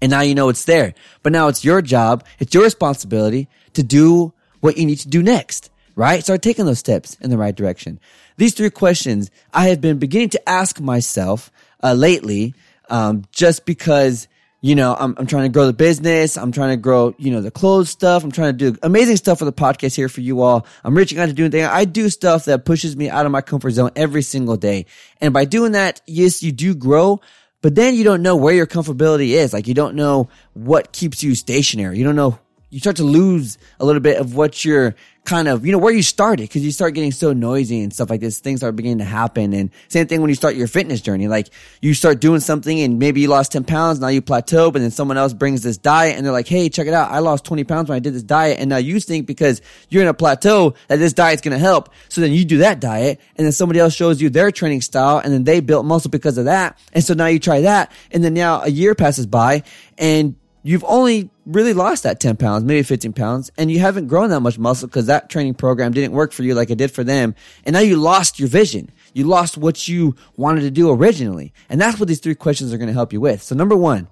And 0.00 0.10
now 0.10 0.22
you 0.22 0.34
know 0.34 0.48
it's 0.48 0.64
there. 0.64 0.94
But 1.22 1.32
now 1.32 1.48
it's 1.48 1.64
your 1.64 1.82
job. 1.82 2.24
It's 2.38 2.54
your 2.54 2.62
responsibility 2.62 3.48
to 3.74 3.82
do 3.82 4.32
what 4.60 4.78
you 4.78 4.86
need 4.86 5.00
to 5.00 5.08
do 5.08 5.22
next, 5.22 5.70
right? 5.94 6.22
Start 6.22 6.42
taking 6.42 6.64
those 6.64 6.78
steps 6.78 7.16
in 7.20 7.30
the 7.30 7.38
right 7.38 7.54
direction. 7.54 8.00
These 8.36 8.54
three 8.54 8.70
questions 8.70 9.30
I 9.52 9.68
have 9.68 9.80
been 9.80 9.98
beginning 9.98 10.30
to 10.30 10.48
ask 10.48 10.80
myself 10.80 11.50
uh, 11.82 11.92
lately, 11.92 12.54
um, 12.88 13.24
just 13.32 13.66
because 13.66 14.26
you 14.60 14.74
know, 14.74 14.96
I'm, 14.98 15.14
I'm 15.18 15.26
trying 15.26 15.44
to 15.44 15.48
grow 15.50 15.66
the 15.66 15.72
business. 15.72 16.36
I'm 16.36 16.50
trying 16.50 16.70
to 16.70 16.76
grow, 16.76 17.14
you 17.16 17.30
know, 17.30 17.40
the 17.40 17.50
clothes 17.50 17.90
stuff. 17.90 18.24
I'm 18.24 18.32
trying 18.32 18.56
to 18.56 18.72
do 18.72 18.78
amazing 18.82 19.16
stuff 19.16 19.38
for 19.38 19.44
the 19.44 19.52
podcast 19.52 19.94
here 19.94 20.08
for 20.08 20.20
you 20.20 20.42
all. 20.42 20.66
I'm 20.82 20.96
reaching 20.96 21.18
out 21.18 21.26
to 21.26 21.32
doing 21.32 21.50
things. 21.52 21.68
I 21.68 21.84
do 21.84 22.08
stuff 22.08 22.46
that 22.46 22.64
pushes 22.64 22.96
me 22.96 23.08
out 23.08 23.24
of 23.24 23.30
my 23.30 23.40
comfort 23.40 23.70
zone 23.70 23.90
every 23.94 24.22
single 24.22 24.56
day. 24.56 24.86
And 25.20 25.32
by 25.32 25.44
doing 25.44 25.72
that, 25.72 26.00
yes, 26.06 26.42
you 26.42 26.50
do 26.50 26.74
grow, 26.74 27.20
but 27.62 27.76
then 27.76 27.94
you 27.94 28.02
don't 28.02 28.22
know 28.22 28.34
where 28.34 28.54
your 28.54 28.66
comfortability 28.66 29.30
is. 29.30 29.52
Like 29.52 29.68
you 29.68 29.74
don't 29.74 29.94
know 29.94 30.28
what 30.54 30.92
keeps 30.92 31.22
you 31.22 31.36
stationary. 31.36 31.98
You 31.98 32.04
don't 32.04 32.16
know 32.16 32.38
you 32.70 32.80
start 32.80 32.96
to 32.96 33.04
lose 33.04 33.58
a 33.80 33.84
little 33.84 34.00
bit 34.00 34.18
of 34.18 34.34
what 34.34 34.64
you're 34.64 34.94
kind 35.24 35.48
of, 35.48 35.64
you 35.64 35.72
know, 35.72 35.78
where 35.78 35.92
you 35.92 36.02
started 36.02 36.42
because 36.42 36.64
you 36.64 36.70
start 36.70 36.94
getting 36.94 37.12
so 37.12 37.32
noisy 37.32 37.82
and 37.82 37.92
stuff 37.92 38.08
like 38.08 38.20
this. 38.20 38.40
Things 38.40 38.62
are 38.62 38.72
beginning 38.72 38.98
to 38.98 39.04
happen. 39.04 39.52
And 39.52 39.70
same 39.88 40.06
thing 40.06 40.20
when 40.20 40.30
you 40.30 40.34
start 40.34 40.54
your 40.54 40.66
fitness 40.66 41.00
journey. 41.00 41.28
Like 41.28 41.48
you 41.82 41.92
start 41.92 42.20
doing 42.20 42.40
something 42.40 42.80
and 42.80 42.98
maybe 42.98 43.20
you 43.20 43.28
lost 43.28 43.52
10 43.52 43.64
pounds. 43.64 44.00
Now 44.00 44.08
you 44.08 44.22
plateau, 44.22 44.70
but 44.70 44.80
then 44.80 44.90
someone 44.90 45.18
else 45.18 45.34
brings 45.34 45.62
this 45.62 45.76
diet 45.76 46.16
and 46.16 46.24
they're 46.24 46.32
like, 46.32 46.48
Hey, 46.48 46.68
check 46.68 46.86
it 46.86 46.94
out. 46.94 47.10
I 47.10 47.18
lost 47.18 47.44
20 47.44 47.64
pounds 47.64 47.88
when 47.88 47.96
I 47.96 48.00
did 48.00 48.14
this 48.14 48.22
diet. 48.22 48.58
And 48.58 48.70
now 48.70 48.78
you 48.78 49.00
think 49.00 49.26
because 49.26 49.60
you're 49.88 50.02
in 50.02 50.08
a 50.08 50.14
plateau 50.14 50.74
that 50.88 50.96
this 50.96 51.12
diet's 51.12 51.42
going 51.42 51.52
to 51.52 51.58
help. 51.58 51.90
So 52.08 52.20
then 52.20 52.32
you 52.32 52.44
do 52.44 52.58
that 52.58 52.80
diet 52.80 53.20
and 53.36 53.44
then 53.44 53.52
somebody 53.52 53.80
else 53.80 53.94
shows 53.94 54.20
you 54.20 54.30
their 54.30 54.50
training 54.50 54.80
style 54.80 55.18
and 55.18 55.32
then 55.32 55.44
they 55.44 55.60
built 55.60 55.84
muscle 55.84 56.10
because 56.10 56.38
of 56.38 56.46
that. 56.46 56.78
And 56.92 57.02
so 57.04 57.14
now 57.14 57.26
you 57.26 57.38
try 57.38 57.62
that. 57.62 57.92
And 58.10 58.24
then 58.24 58.34
now 58.34 58.62
a 58.62 58.68
year 58.68 58.94
passes 58.94 59.26
by 59.26 59.62
and 59.96 60.36
you've 60.68 60.84
only 60.84 61.30
really 61.46 61.72
lost 61.72 62.02
that 62.02 62.20
10 62.20 62.36
pounds, 62.36 62.62
maybe 62.62 62.82
15 62.82 63.14
pounds, 63.14 63.50
and 63.56 63.70
you 63.70 63.78
haven't 63.78 64.06
grown 64.06 64.28
that 64.28 64.40
much 64.40 64.58
muscle 64.58 64.86
because 64.86 65.06
that 65.06 65.30
training 65.30 65.54
program 65.54 65.92
didn't 65.92 66.12
work 66.12 66.30
for 66.30 66.42
you 66.42 66.54
like 66.54 66.68
it 66.68 66.76
did 66.76 66.90
for 66.90 67.02
them. 67.02 67.34
And 67.64 67.72
now 67.72 67.80
you 67.80 67.96
lost 67.96 68.38
your 68.38 68.50
vision. 68.50 68.90
You 69.14 69.24
lost 69.24 69.56
what 69.56 69.88
you 69.88 70.14
wanted 70.36 70.60
to 70.60 70.70
do 70.70 70.90
originally. 70.90 71.54
And 71.70 71.80
that's 71.80 71.98
what 71.98 72.06
these 72.06 72.20
three 72.20 72.34
questions 72.34 72.70
are 72.70 72.76
going 72.76 72.88
to 72.88 72.92
help 72.92 73.14
you 73.14 73.20
with. 73.20 73.42
So 73.42 73.54
number 73.54 73.74
one, 73.74 74.08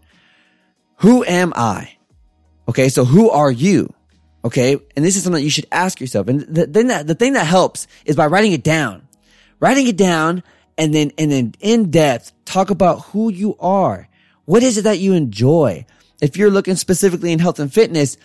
who 1.00 1.26
am 1.26 1.52
I? 1.54 1.92
Okay. 2.70 2.88
So 2.88 3.04
who 3.04 3.28
are 3.28 3.50
you? 3.50 3.92
Okay. 4.42 4.78
And 4.96 5.04
this 5.04 5.14
is 5.14 5.24
something 5.24 5.44
you 5.44 5.50
should 5.50 5.68
ask 5.70 6.00
yourself. 6.00 6.26
And 6.26 6.40
the 6.40 6.66
thing 6.66 6.86
that, 6.86 7.06
the 7.06 7.14
thing 7.14 7.34
that 7.34 7.46
helps 7.46 7.86
is 8.06 8.16
by 8.16 8.28
writing 8.28 8.52
it 8.52 8.64
down, 8.64 9.06
writing 9.60 9.88
it 9.88 9.98
down 9.98 10.42
and 10.78 10.94
then, 10.94 11.12
and 11.18 11.30
then 11.30 11.54
in 11.60 11.90
depth 11.90 12.32
talk 12.46 12.70
about 12.70 13.02
who 13.08 13.30
you 13.30 13.56
are. 13.60 14.08
What 14.46 14.62
is 14.62 14.78
it 14.78 14.82
that 14.82 15.00
you 15.00 15.12
enjoy? 15.12 15.84
If 16.20 16.36
you're 16.36 16.50
looking 16.50 16.76
specifically 16.76 17.32
in 17.32 17.38
health 17.38 17.58
and 17.58 17.72
fitness, 17.72 18.16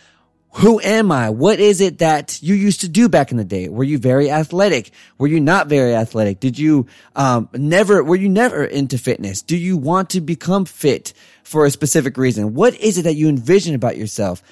who 0.56 0.82
am 0.82 1.12
I? 1.12 1.30
What 1.30 1.60
is 1.62 1.80
it 1.80 2.00
that 2.00 2.42
you 2.44 2.56
used 2.56 2.82
to 2.82 2.90
do 2.90 3.08
back 3.08 3.32
in 3.32 3.38
the 3.38 3.46
day? 3.46 3.70
Were 3.70 3.86
you 3.86 3.98
very 3.98 4.30
athletic? 4.30 4.92
Were 5.18 5.28
you 5.28 5.40
not 5.40 5.68
very 5.68 5.96
athletic? 5.96 6.42
Did 6.42 6.60
you, 6.60 6.88
um, 7.16 7.48
never, 7.54 8.04
were 8.04 8.18
you 8.18 8.28
never 8.28 8.66
into 8.66 8.98
fitness? 8.98 9.42
Do 9.42 9.56
you 9.56 9.78
want 9.78 10.10
to 10.10 10.20
become 10.20 10.66
fit 10.66 11.14
for 11.44 11.66
a 11.66 11.72
specific 11.72 12.18
reason? 12.18 12.54
What 12.54 12.76
is 12.76 12.98
it 12.98 13.04
that 13.04 13.16
you 13.16 13.30
envision 13.30 13.76
about 13.76 13.98
yourself? 13.98 14.44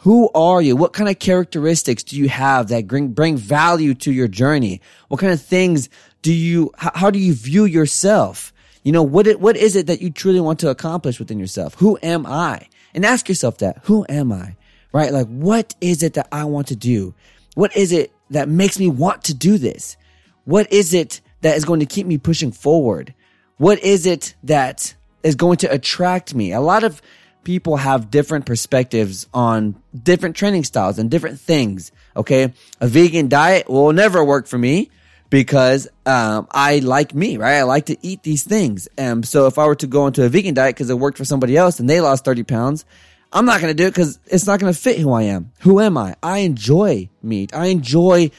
Who 0.00 0.30
are 0.34 0.60
you? 0.60 0.76
What 0.76 0.92
kind 0.92 1.08
of 1.08 1.18
characteristics 1.18 2.02
do 2.02 2.16
you 2.16 2.28
have 2.28 2.68
that 2.68 2.86
bring, 2.86 3.08
bring 3.08 3.38
value 3.38 3.94
to 3.94 4.12
your 4.12 4.28
journey? 4.28 4.82
What 5.08 5.20
kind 5.20 5.32
of 5.32 5.40
things 5.40 5.88
do 6.20 6.34
you, 6.34 6.70
how, 6.76 6.92
how 6.94 7.10
do 7.10 7.18
you 7.18 7.32
view 7.32 7.64
yourself? 7.64 8.52
You 8.84 8.92
know, 8.92 9.02
what, 9.02 9.26
it, 9.26 9.40
what 9.40 9.56
is 9.56 9.74
it 9.74 9.86
that 9.86 10.02
you 10.02 10.10
truly 10.10 10.38
want 10.38 10.60
to 10.60 10.68
accomplish 10.68 11.18
within 11.18 11.38
yourself? 11.38 11.74
Who 11.76 11.98
am 12.02 12.26
I? 12.26 12.68
And 12.96 13.04
ask 13.04 13.28
yourself 13.28 13.58
that. 13.58 13.78
Who 13.84 14.04
am 14.08 14.32
I? 14.32 14.56
Right? 14.92 15.12
Like, 15.12 15.28
what 15.28 15.74
is 15.80 16.02
it 16.02 16.14
that 16.14 16.28
I 16.32 16.44
want 16.44 16.68
to 16.68 16.76
do? 16.76 17.14
What 17.54 17.76
is 17.76 17.92
it 17.92 18.10
that 18.30 18.48
makes 18.48 18.78
me 18.78 18.88
want 18.88 19.24
to 19.24 19.34
do 19.34 19.58
this? 19.58 19.96
What 20.44 20.72
is 20.72 20.94
it 20.94 21.20
that 21.42 21.56
is 21.56 21.64
going 21.64 21.80
to 21.80 21.86
keep 21.86 22.06
me 22.06 22.18
pushing 22.18 22.50
forward? 22.50 23.14
What 23.58 23.78
is 23.80 24.06
it 24.06 24.34
that 24.44 24.94
is 25.22 25.34
going 25.34 25.58
to 25.58 25.70
attract 25.70 26.34
me? 26.34 26.52
A 26.52 26.60
lot 26.60 26.82
of 26.82 27.00
people 27.44 27.76
have 27.76 28.10
different 28.10 28.46
perspectives 28.46 29.28
on 29.32 29.80
different 29.94 30.34
training 30.34 30.64
styles 30.64 30.98
and 30.98 31.10
different 31.10 31.38
things. 31.38 31.92
Okay. 32.16 32.52
A 32.80 32.88
vegan 32.88 33.28
diet 33.28 33.68
will 33.68 33.92
never 33.92 34.24
work 34.24 34.46
for 34.46 34.58
me 34.58 34.90
because 35.30 35.88
um, 36.04 36.46
I 36.50 36.78
like 36.80 37.14
me, 37.14 37.36
right? 37.36 37.58
I 37.58 37.62
like 37.62 37.86
to 37.86 37.96
eat 38.02 38.22
these 38.22 38.44
things. 38.44 38.88
And 38.96 39.26
so 39.26 39.46
if 39.46 39.58
I 39.58 39.66
were 39.66 39.74
to 39.76 39.86
go 39.86 40.06
into 40.06 40.24
a 40.24 40.28
vegan 40.28 40.54
diet 40.54 40.74
because 40.74 40.90
it 40.90 40.98
worked 40.98 41.18
for 41.18 41.24
somebody 41.24 41.56
else 41.56 41.80
and 41.80 41.88
they 41.88 42.00
lost 42.00 42.24
30 42.24 42.44
pounds, 42.44 42.84
I'm 43.32 43.44
not 43.44 43.60
going 43.60 43.70
to 43.70 43.82
do 43.82 43.86
it 43.86 43.90
because 43.90 44.18
it's 44.26 44.46
not 44.46 44.60
going 44.60 44.72
to 44.72 44.78
fit 44.78 44.98
who 44.98 45.12
I 45.12 45.22
am. 45.22 45.52
Who 45.60 45.80
am 45.80 45.98
I? 45.98 46.14
I 46.22 46.38
enjoy 46.38 47.08
meat. 47.22 47.54
I 47.54 47.66
enjoy 47.66 48.30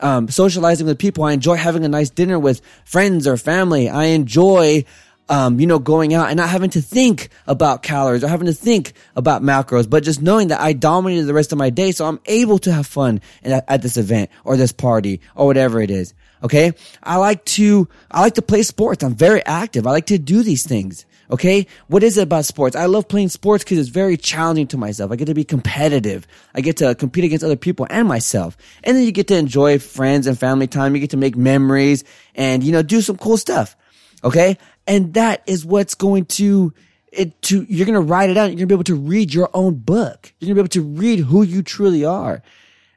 um, 0.00 0.28
socializing 0.28 0.86
with 0.86 0.98
people. 0.98 1.24
I 1.24 1.32
enjoy 1.32 1.56
having 1.56 1.84
a 1.84 1.88
nice 1.88 2.10
dinner 2.10 2.38
with 2.38 2.60
friends 2.84 3.26
or 3.26 3.36
family. 3.36 3.88
I 3.88 4.04
enjoy 4.06 4.84
um, 5.28 5.58
you 5.58 5.66
know, 5.66 5.78
going 5.78 6.14
out 6.14 6.28
and 6.28 6.36
not 6.36 6.48
having 6.48 6.70
to 6.70 6.80
think 6.80 7.30
about 7.46 7.82
calories 7.82 8.22
or 8.22 8.28
having 8.28 8.46
to 8.46 8.52
think 8.52 8.92
about 9.16 9.42
macros, 9.42 9.88
but 9.88 10.04
just 10.04 10.22
knowing 10.22 10.48
that 10.48 10.60
I 10.60 10.72
dominated 10.72 11.24
the 11.24 11.34
rest 11.34 11.52
of 11.52 11.58
my 11.58 11.70
day. 11.70 11.92
So 11.92 12.06
I'm 12.06 12.20
able 12.26 12.58
to 12.60 12.72
have 12.72 12.86
fun 12.86 13.20
at, 13.42 13.64
at 13.68 13.82
this 13.82 13.96
event 13.96 14.30
or 14.44 14.56
this 14.56 14.72
party 14.72 15.20
or 15.34 15.46
whatever 15.46 15.80
it 15.80 15.90
is. 15.90 16.14
Okay. 16.42 16.72
I 17.02 17.16
like 17.16 17.44
to, 17.46 17.88
I 18.10 18.20
like 18.20 18.34
to 18.34 18.42
play 18.42 18.62
sports. 18.62 19.02
I'm 19.02 19.14
very 19.14 19.44
active. 19.44 19.86
I 19.86 19.90
like 19.90 20.06
to 20.06 20.18
do 20.18 20.42
these 20.42 20.66
things. 20.66 21.06
Okay. 21.28 21.66
What 21.88 22.04
is 22.04 22.18
it 22.18 22.22
about 22.22 22.44
sports? 22.44 22.76
I 22.76 22.86
love 22.86 23.08
playing 23.08 23.30
sports 23.30 23.64
because 23.64 23.78
it's 23.78 23.88
very 23.88 24.16
challenging 24.16 24.68
to 24.68 24.76
myself. 24.76 25.10
I 25.10 25.16
get 25.16 25.24
to 25.24 25.34
be 25.34 25.44
competitive. 25.44 26.26
I 26.54 26.60
get 26.60 26.76
to 26.76 26.94
compete 26.94 27.24
against 27.24 27.44
other 27.44 27.56
people 27.56 27.86
and 27.90 28.06
myself. 28.06 28.56
And 28.84 28.96
then 28.96 29.04
you 29.04 29.10
get 29.10 29.26
to 29.28 29.36
enjoy 29.36 29.80
friends 29.80 30.28
and 30.28 30.38
family 30.38 30.68
time. 30.68 30.94
You 30.94 31.00
get 31.00 31.10
to 31.10 31.16
make 31.16 31.36
memories 31.36 32.04
and, 32.36 32.62
you 32.62 32.70
know, 32.70 32.82
do 32.82 33.00
some 33.00 33.16
cool 33.16 33.38
stuff. 33.38 33.74
Okay. 34.22 34.56
And 34.86 35.14
that 35.14 35.42
is 35.46 35.64
what's 35.64 35.94
going 35.94 36.26
to 36.26 36.72
it 37.16 37.40
to 37.42 37.64
you're 37.68 37.86
gonna 37.86 38.00
write 38.00 38.30
it 38.30 38.36
out. 38.36 38.46
You're 38.46 38.56
gonna 38.56 38.66
be 38.66 38.74
able 38.74 38.84
to 38.84 38.94
read 38.94 39.32
your 39.32 39.50
own 39.54 39.74
book. 39.74 40.32
You're 40.38 40.46
gonna 40.46 40.56
be 40.56 40.60
able 40.60 40.68
to 40.68 40.82
read 40.82 41.20
who 41.20 41.42
you 41.42 41.62
truly 41.62 42.04
are. 42.04 42.42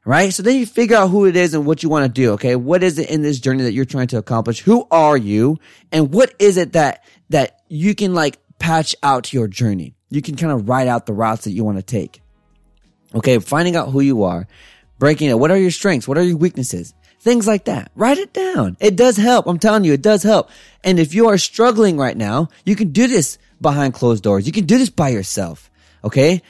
Right? 0.06 0.34
So 0.34 0.42
then 0.44 0.56
you 0.56 0.66
figure 0.66 0.98
out 0.98 1.10
who 1.10 1.26
it 1.26 1.36
is 1.36 1.54
and 1.54 1.66
what 1.66 1.84
you 1.84 1.90
want 1.90 2.04
to 2.06 2.10
do. 2.10 2.32
Okay. 2.32 2.56
What 2.56 2.84
is 2.84 2.98
it 2.98 3.10
in 3.10 3.22
this 3.22 3.40
journey 3.40 3.64
that 3.64 3.74
you're 3.74 3.86
trying 3.86 4.08
to 4.08 4.18
accomplish? 4.18 4.62
Who 4.62 4.88
are 4.90 5.18
you? 5.18 5.60
And 5.92 6.12
what 6.12 6.34
is 6.40 6.58
it 6.58 6.74
that, 6.74 7.04
that 7.30 7.62
you 7.68 7.94
can 7.94 8.14
like 8.16 8.40
patch 8.58 8.96
out 9.04 9.34
your 9.34 9.48
journey? 9.48 9.94
You 10.10 10.22
can 10.22 10.36
kind 10.36 10.52
of 10.52 10.68
write 10.68 10.88
out 10.88 11.06
the 11.06 11.14
routes 11.14 11.44
that 11.44 11.52
you 11.52 11.64
want 11.64 11.78
to 11.78 11.84
take. 11.84 12.22
Okay. 13.14 13.38
Finding 13.40 13.76
out 13.76 13.90
who 13.90 14.00
you 14.00 14.24
are, 14.24 14.48
breaking 14.98 15.30
it. 15.30 15.38
What 15.38 15.52
are 15.52 15.58
your 15.58 15.72
strengths? 15.72 16.08
What 16.08 16.18
are 16.18 16.24
your 16.24 16.38
weaknesses? 16.38 16.94
Things 17.20 17.46
like 17.46 17.66
that. 17.66 17.92
Write 17.96 18.18
it 18.18 18.32
down. 18.32 18.78
It 18.80 18.96
does 18.96 19.18
help. 19.18 19.46
I'm 19.46 19.60
telling 19.60 19.84
you, 19.84 19.92
it 19.92 20.02
does 20.02 20.24
help. 20.24 20.50
And 20.84 21.00
if 21.00 21.14
you 21.14 21.28
are 21.28 21.38
struggling 21.38 21.98
right 21.98 22.16
now, 22.16 22.48
you 22.66 22.76
can 22.78 22.92
do 22.92 23.08
this 23.08 23.38
behind 23.60 23.94
closed 23.94 24.24
doors. 24.24 24.46
You 24.46 24.54
can 24.54 24.66
do 24.66 24.78
this 24.78 24.90
by 24.90 25.10
yourself. 25.10 25.70
Okay. 26.04 26.42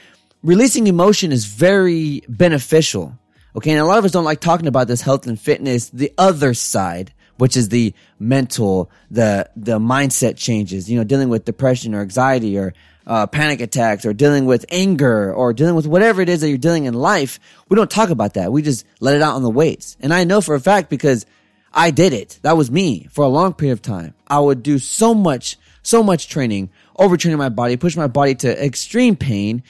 Releasing 0.44 0.86
emotion 0.86 1.32
is 1.32 1.44
very 1.44 2.22
beneficial. 2.28 3.18
Okay. 3.56 3.72
And 3.72 3.80
a 3.80 3.84
lot 3.84 3.98
of 3.98 4.04
us 4.04 4.12
don't 4.12 4.24
like 4.24 4.40
talking 4.40 4.68
about 4.68 4.86
this 4.86 5.00
health 5.00 5.26
and 5.26 5.38
fitness, 5.38 5.90
the 5.90 6.12
other 6.16 6.54
side, 6.54 7.12
which 7.36 7.56
is 7.56 7.70
the 7.70 7.92
mental, 8.20 8.92
the, 9.10 9.50
the 9.56 9.80
mindset 9.80 10.36
changes, 10.36 10.88
you 10.88 10.96
know, 10.96 11.04
dealing 11.04 11.30
with 11.30 11.44
depression 11.44 11.96
or 11.96 12.00
anxiety 12.00 12.56
or 12.56 12.74
uh, 13.06 13.26
panic 13.26 13.60
attacks 13.60 14.04
or 14.04 14.12
dealing 14.12 14.46
with 14.46 14.64
anger 14.70 15.32
or 15.32 15.52
dealing 15.52 15.74
with 15.74 15.86
whatever 15.86 16.20
it 16.20 16.28
is 16.28 16.40
that 16.40 16.48
you're 16.48 16.58
dealing 16.58 16.84
in 16.84 16.94
life. 16.94 17.40
We 17.68 17.76
don't 17.76 17.90
talk 17.90 18.10
about 18.10 18.34
that. 18.34 18.52
We 18.52 18.62
just 18.62 18.86
let 19.00 19.16
it 19.16 19.22
out 19.22 19.34
on 19.34 19.42
the 19.42 19.50
weights. 19.50 19.96
And 20.00 20.12
I 20.12 20.24
know 20.24 20.40
for 20.40 20.54
a 20.54 20.60
fact 20.60 20.90
because 20.90 21.26
I 21.72 21.90
did 21.90 22.12
it. 22.12 22.38
That 22.42 22.56
was 22.56 22.70
me 22.70 23.06
for 23.10 23.24
a 23.24 23.28
long 23.28 23.54
period 23.54 23.72
of 23.72 23.82
time. 23.82 24.14
I 24.26 24.40
would 24.40 24.62
do 24.62 24.78
so 24.78 25.14
much, 25.14 25.56
so 25.82 26.02
much 26.02 26.28
training, 26.28 26.70
overtraining 26.98 27.38
my 27.38 27.48
body, 27.48 27.76
push 27.76 27.96
my 27.96 28.08
body 28.08 28.34
to 28.36 28.64
extreme 28.64 29.16
pain 29.16 29.62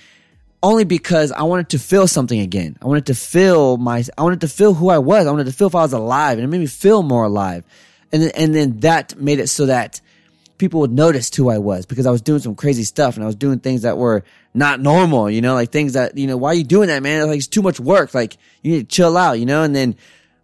only 0.63 0.85
because 0.85 1.33
I 1.33 1.43
wanted 1.43 1.71
to 1.71 1.79
feel 1.79 2.07
something 2.07 2.41
again. 2.41 2.77
I 2.83 2.87
wanted 2.87 3.07
to 3.07 3.15
feel 3.15 3.77
my, 3.77 4.05
I 4.19 4.23
wanted 4.23 4.43
to 4.43 4.49
feel 4.49 4.75
who 4.75 4.91
I 4.91 4.99
was. 4.99 5.27
I 5.27 5.31
wanted 5.31 5.47
to 5.47 5.53
feel 5.53 5.69
if 5.69 5.75
I 5.75 5.83
was 5.83 5.93
alive 5.93 6.39
and 6.39 6.45
it 6.45 6.49
made 6.49 6.61
me 6.61 6.67
feel 6.67 7.03
more 7.03 7.25
alive. 7.25 7.65
And 8.13 8.25
and 8.35 8.55
then 8.55 8.81
that 8.81 9.19
made 9.21 9.39
it 9.39 9.47
so 9.49 9.67
that 9.67 10.01
people 10.61 10.81
would 10.81 10.93
notice 10.93 11.35
who 11.35 11.49
I 11.49 11.59
was 11.59 11.87
because 11.87 12.07
I 12.07 12.11
was 12.11 12.21
doing 12.21 12.38
some 12.38 12.55
crazy 12.55 12.85
stuff 12.85 13.17
and 13.17 13.25
I 13.25 13.26
was 13.26 13.35
doing 13.35 13.59
things 13.59 13.83
that 13.83 13.97
were 13.97 14.23
not 14.55 14.79
normal, 14.79 15.29
you 15.31 15.40
know, 15.40 15.55
like 15.55 15.73
things 15.73 15.95
that, 15.95 16.17
you 16.17 16.26
know, 16.26 16.37
why 16.37 16.50
are 16.50 16.55
you 16.55 16.64
doing 16.64 16.88
that, 16.88 17.02
man? 17.02 17.26
Like 17.26 17.38
it's 17.38 17.49
too 17.49 17.62
much 17.62 17.81
work. 17.81 18.14
Like 18.14 18.37
you 18.62 18.73
need 18.73 18.88
to 18.88 18.95
chill 18.95 19.17
out, 19.17 19.40
you 19.40 19.47
know, 19.47 19.62
and 19.62 19.75
then, 19.75 19.97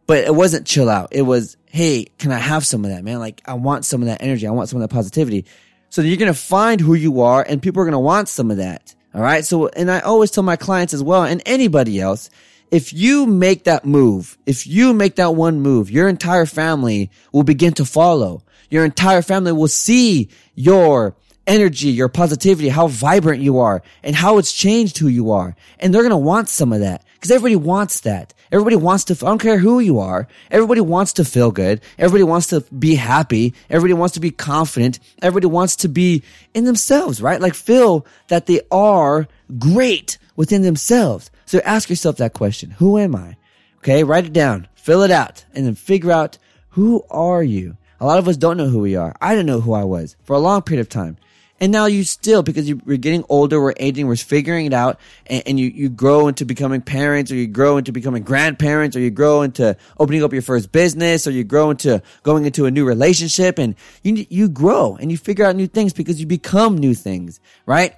but 0.06 0.24
it 0.24 0.34
wasn't 0.34 0.66
chill 0.66 0.88
out. 0.88 1.10
It 1.12 1.22
was, 1.22 1.56
Hey, 1.66 2.06
can 2.18 2.32
I 2.32 2.38
have 2.38 2.66
some 2.66 2.84
of 2.84 2.90
that, 2.90 3.04
man? 3.04 3.18
Like 3.18 3.42
I 3.44 3.54
want 3.54 3.84
some 3.84 4.00
of 4.00 4.08
that 4.08 4.22
energy. 4.22 4.46
I 4.46 4.50
want 4.50 4.70
some 4.70 4.80
of 4.80 4.88
that 4.88 4.94
positivity. 4.94 5.44
So 5.90 6.00
you're 6.00 6.16
going 6.16 6.32
to 6.32 6.38
find 6.38 6.80
who 6.80 6.94
you 6.94 7.20
are 7.20 7.44
and 7.46 7.62
people 7.62 7.82
are 7.82 7.84
going 7.84 7.92
to 7.92 7.98
want 7.98 8.28
some 8.28 8.50
of 8.50 8.56
that. 8.56 8.94
All 9.14 9.20
right. 9.20 9.44
So, 9.44 9.68
and 9.68 9.90
I 9.90 10.00
always 10.00 10.30
tell 10.30 10.42
my 10.42 10.56
clients 10.56 10.94
as 10.94 11.02
well 11.02 11.24
and 11.24 11.42
anybody 11.44 12.00
else, 12.00 12.30
if 12.70 12.92
you 12.92 13.26
make 13.26 13.64
that 13.64 13.84
move, 13.84 14.38
if 14.46 14.66
you 14.66 14.94
make 14.94 15.16
that 15.16 15.34
one 15.34 15.60
move, 15.60 15.90
your 15.90 16.08
entire 16.08 16.46
family 16.46 17.10
will 17.32 17.44
begin 17.44 17.74
to 17.74 17.84
follow. 17.84 18.42
Your 18.70 18.84
entire 18.84 19.22
family 19.22 19.52
will 19.52 19.68
see 19.68 20.28
your 20.54 21.16
energy, 21.46 21.88
your 21.88 22.08
positivity, 22.08 22.68
how 22.68 22.88
vibrant 22.88 23.40
you 23.40 23.58
are 23.58 23.82
and 24.02 24.16
how 24.16 24.38
it's 24.38 24.52
changed 24.52 24.98
who 24.98 25.08
you 25.08 25.30
are. 25.30 25.54
And 25.78 25.94
they're 25.94 26.02
going 26.02 26.10
to 26.10 26.16
want 26.16 26.48
some 26.48 26.72
of 26.72 26.80
that 26.80 27.04
because 27.14 27.30
everybody 27.30 27.56
wants 27.56 28.00
that. 28.00 28.34
Everybody 28.52 28.76
wants 28.76 29.04
to, 29.04 29.14
I 29.14 29.28
don't 29.28 29.40
care 29.40 29.58
who 29.58 29.80
you 29.80 29.98
are. 29.98 30.28
Everybody 30.50 30.80
wants 30.80 31.14
to 31.14 31.24
feel 31.24 31.50
good. 31.50 31.80
Everybody 31.98 32.24
wants 32.24 32.48
to 32.48 32.60
be 32.60 32.94
happy. 32.94 33.54
Everybody 33.68 33.94
wants 33.94 34.14
to 34.14 34.20
be 34.20 34.30
confident. 34.30 34.98
Everybody 35.20 35.52
wants 35.52 35.76
to 35.76 35.88
be 35.88 36.22
in 36.54 36.64
themselves, 36.64 37.20
right? 37.20 37.40
Like 37.40 37.54
feel 37.54 38.06
that 38.28 38.46
they 38.46 38.60
are 38.70 39.26
great 39.58 40.18
within 40.36 40.62
themselves. 40.62 41.30
So 41.44 41.60
ask 41.60 41.90
yourself 41.90 42.16
that 42.16 42.34
question. 42.34 42.70
Who 42.72 42.98
am 42.98 43.16
I? 43.16 43.36
Okay. 43.78 44.04
Write 44.04 44.26
it 44.26 44.32
down, 44.32 44.68
fill 44.74 45.02
it 45.02 45.10
out 45.10 45.44
and 45.54 45.66
then 45.66 45.74
figure 45.74 46.12
out 46.12 46.38
who 46.70 47.04
are 47.10 47.42
you? 47.42 47.76
A 48.00 48.06
lot 48.06 48.18
of 48.18 48.28
us 48.28 48.36
don't 48.36 48.56
know 48.56 48.68
who 48.68 48.80
we 48.80 48.96
are. 48.96 49.14
I 49.20 49.34
didn't 49.34 49.46
know 49.46 49.60
who 49.60 49.72
I 49.72 49.84
was 49.84 50.16
for 50.24 50.34
a 50.34 50.38
long 50.38 50.62
period 50.62 50.80
of 50.80 50.88
time. 50.88 51.16
And 51.58 51.72
now 51.72 51.86
you 51.86 52.04
still, 52.04 52.42
because 52.42 52.68
you, 52.68 52.82
are 52.86 52.96
getting 52.96 53.24
older, 53.30 53.60
we're 53.60 53.72
aging, 53.78 54.06
we're 54.06 54.16
figuring 54.16 54.66
it 54.66 54.74
out, 54.74 55.00
and, 55.26 55.42
and, 55.46 55.60
you, 55.60 55.68
you 55.68 55.88
grow 55.88 56.28
into 56.28 56.44
becoming 56.44 56.82
parents, 56.82 57.32
or 57.32 57.36
you 57.36 57.46
grow 57.46 57.78
into 57.78 57.92
becoming 57.92 58.24
grandparents, 58.24 58.94
or 58.94 59.00
you 59.00 59.10
grow 59.10 59.40
into 59.40 59.74
opening 59.98 60.22
up 60.22 60.34
your 60.34 60.42
first 60.42 60.70
business, 60.70 61.26
or 61.26 61.30
you 61.30 61.44
grow 61.44 61.70
into 61.70 62.02
going 62.24 62.44
into 62.44 62.66
a 62.66 62.70
new 62.70 62.84
relationship, 62.84 63.58
and 63.58 63.74
you, 64.02 64.26
you 64.28 64.50
grow 64.50 64.96
and 64.96 65.10
you 65.10 65.16
figure 65.16 65.46
out 65.46 65.56
new 65.56 65.66
things 65.66 65.94
because 65.94 66.20
you 66.20 66.26
become 66.26 66.76
new 66.76 66.92
things, 66.92 67.40
right? 67.64 67.96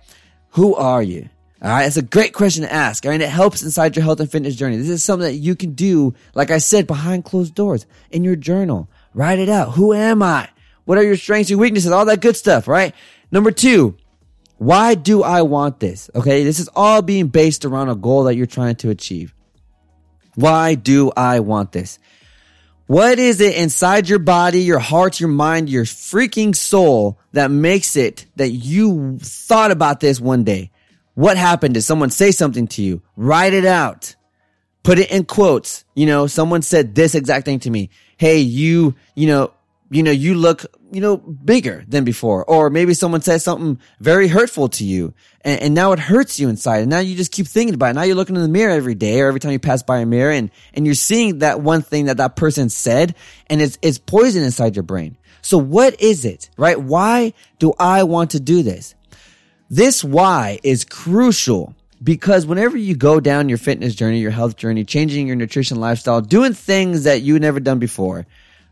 Who 0.50 0.76
are 0.76 1.02
you? 1.02 1.28
All 1.60 1.70
right. 1.70 1.86
It's 1.86 1.96
a 1.96 2.02
great 2.02 2.34
question 2.34 2.62
to 2.62 2.72
ask. 2.72 3.04
All 3.04 3.10
right. 3.10 3.20
It 3.20 3.28
helps 3.28 3.64
inside 3.64 3.96
your 3.96 4.04
health 4.04 4.20
and 4.20 4.30
fitness 4.30 4.54
journey. 4.54 4.76
This 4.76 4.88
is 4.88 5.04
something 5.04 5.26
that 5.26 5.38
you 5.38 5.56
can 5.56 5.72
do, 5.72 6.14
like 6.34 6.52
I 6.52 6.58
said, 6.58 6.86
behind 6.86 7.24
closed 7.24 7.54
doors 7.54 7.84
in 8.12 8.22
your 8.22 8.36
journal. 8.36 8.88
Write 9.14 9.38
it 9.38 9.48
out. 9.48 9.72
Who 9.72 9.92
am 9.92 10.22
I? 10.22 10.48
What 10.84 10.98
are 10.98 11.02
your 11.02 11.16
strengths, 11.16 11.50
your 11.50 11.58
weaknesses, 11.58 11.90
all 11.90 12.04
that 12.06 12.20
good 12.20 12.36
stuff, 12.36 12.66
right? 12.68 12.94
Number 13.30 13.50
two, 13.50 13.96
why 14.56 14.94
do 14.94 15.22
I 15.22 15.42
want 15.42 15.80
this? 15.80 16.10
Okay. 16.14 16.44
This 16.44 16.60
is 16.60 16.68
all 16.74 17.02
being 17.02 17.28
based 17.28 17.64
around 17.64 17.88
a 17.88 17.94
goal 17.94 18.24
that 18.24 18.36
you're 18.36 18.46
trying 18.46 18.76
to 18.76 18.90
achieve. 18.90 19.34
Why 20.34 20.74
do 20.74 21.12
I 21.16 21.40
want 21.40 21.72
this? 21.72 21.98
What 22.86 23.18
is 23.18 23.40
it 23.42 23.54
inside 23.56 24.08
your 24.08 24.18
body, 24.18 24.60
your 24.60 24.78
heart, 24.78 25.20
your 25.20 25.28
mind, 25.28 25.68
your 25.68 25.84
freaking 25.84 26.56
soul 26.56 27.18
that 27.32 27.50
makes 27.50 27.96
it 27.96 28.24
that 28.36 28.48
you 28.48 29.18
thought 29.18 29.70
about 29.70 30.00
this 30.00 30.18
one 30.20 30.42
day? 30.42 30.70
What 31.14 31.36
happened? 31.36 31.74
Did 31.74 31.82
someone 31.82 32.10
say 32.10 32.30
something 32.30 32.66
to 32.68 32.82
you? 32.82 33.02
Write 33.14 33.52
it 33.52 33.66
out. 33.66 34.14
Put 34.84 34.98
it 34.98 35.10
in 35.10 35.24
quotes. 35.24 35.84
You 35.94 36.06
know, 36.06 36.26
someone 36.28 36.62
said 36.62 36.94
this 36.94 37.14
exact 37.14 37.44
thing 37.44 37.58
to 37.60 37.70
me. 37.70 37.90
Hey, 38.18 38.40
you, 38.40 38.94
you 39.14 39.26
know, 39.26 39.52
you 39.90 40.02
know, 40.02 40.10
you 40.10 40.34
look, 40.34 40.66
you 40.92 41.00
know, 41.00 41.16
bigger 41.16 41.84
than 41.88 42.04
before. 42.04 42.44
Or 42.44 42.68
maybe 42.68 42.92
someone 42.92 43.22
said 43.22 43.40
something 43.40 43.78
very 44.00 44.28
hurtful 44.28 44.68
to 44.70 44.84
you 44.84 45.14
and, 45.42 45.62
and, 45.62 45.74
now 45.74 45.92
it 45.92 45.98
hurts 45.98 46.38
you 46.38 46.48
inside. 46.48 46.80
And 46.80 46.90
now 46.90 46.98
you 46.98 47.16
just 47.16 47.32
keep 47.32 47.46
thinking 47.46 47.74
about 47.74 47.90
it. 47.90 47.94
Now 47.94 48.02
you're 48.02 48.16
looking 48.16 48.36
in 48.36 48.42
the 48.42 48.48
mirror 48.48 48.72
every 48.72 48.94
day 48.94 49.20
or 49.20 49.28
every 49.28 49.40
time 49.40 49.52
you 49.52 49.58
pass 49.58 49.82
by 49.82 50.00
a 50.00 50.06
mirror 50.06 50.32
and, 50.32 50.50
and 50.74 50.84
you're 50.84 50.94
seeing 50.94 51.38
that 51.38 51.60
one 51.60 51.80
thing 51.80 52.06
that 52.06 52.18
that 52.18 52.36
person 52.36 52.68
said 52.68 53.14
and 53.48 53.62
it's, 53.62 53.78
it's 53.80 53.98
poison 53.98 54.42
inside 54.42 54.76
your 54.76 54.82
brain. 54.82 55.16
So 55.40 55.56
what 55.56 55.98
is 56.00 56.24
it, 56.24 56.50
right? 56.58 56.78
Why 56.78 57.32
do 57.58 57.72
I 57.78 58.02
want 58.02 58.32
to 58.32 58.40
do 58.40 58.62
this? 58.62 58.94
This 59.70 60.02
why 60.02 60.58
is 60.62 60.84
crucial 60.84 61.74
because 62.02 62.46
whenever 62.46 62.76
you 62.76 62.96
go 62.96 63.20
down 63.20 63.48
your 63.48 63.58
fitness 63.58 63.94
journey, 63.94 64.20
your 64.20 64.30
health 64.30 64.56
journey, 64.56 64.84
changing 64.84 65.26
your 65.26 65.36
nutrition 65.36 65.80
lifestyle, 65.80 66.20
doing 66.20 66.52
things 66.52 67.04
that 67.04 67.22
you 67.22 67.38
never 67.38 67.60
done 67.60 67.78
before, 67.78 68.26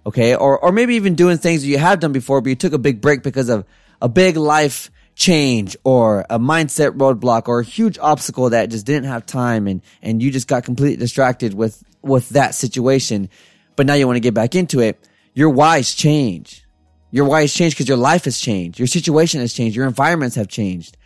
Okay. 0.07 0.37
Or, 0.37 0.59
or 0.59 0.71
maybe 0.71 0.95
even 0.95 1.17
doing 1.17 1.37
things 1.37 1.63
that 1.63 1.69
you 1.69 1.79
have 1.79 1.99
done 1.99 2.13
before, 2.13 2.41
but 2.41 2.49
you 2.51 2.55
took 2.55 2.73
a 2.73 2.79
big 2.79 3.01
break 3.01 3.25
because 3.25 3.49
of 3.49 3.67
a 4.01 4.09
big 4.09 4.37
life 4.37 4.91
change 5.17 5.77
or 5.83 6.25
a 6.31 6.39
mindset 6.39 6.97
roadblock 6.97 7.49
or 7.49 7.61
a 7.61 7.65
huge 7.65 7.99
obstacle 7.99 8.51
that 8.51 8.71
just 8.71 8.87
didn't 8.87 9.09
have 9.09 9.27
time 9.27 9.67
and, 9.67 9.83
and 10.03 10.23
you 10.23 10.31
just 10.31 10.47
got 10.47 10.63
completely 10.63 10.97
distracted 10.97 11.55
with, 11.55 11.83
with 12.03 12.29
that 12.31 12.55
situation. 12.55 13.29
But 13.75 13.87
now 13.87 13.95
you 13.95 14.07
want 14.07 14.17
to 14.17 14.21
get 14.21 14.35
back 14.35 14.55
into 14.55 14.81
it. 14.81 15.01
Your 15.35 15.51
whys 15.51 15.93
change. 15.93 16.65
Your 17.11 17.25
whys 17.25 17.53
change 17.53 17.75
because 17.75 17.89
your 17.89 17.97
life 17.97 18.27
has 18.27 18.39
changed. 18.39 18.79
Your 18.79 18.87
situation 18.87 19.41
has 19.41 19.53
changed. 19.53 19.75
Your 19.75 19.87
environments 19.87 20.37
have 20.37 20.49
changed. 20.49 20.97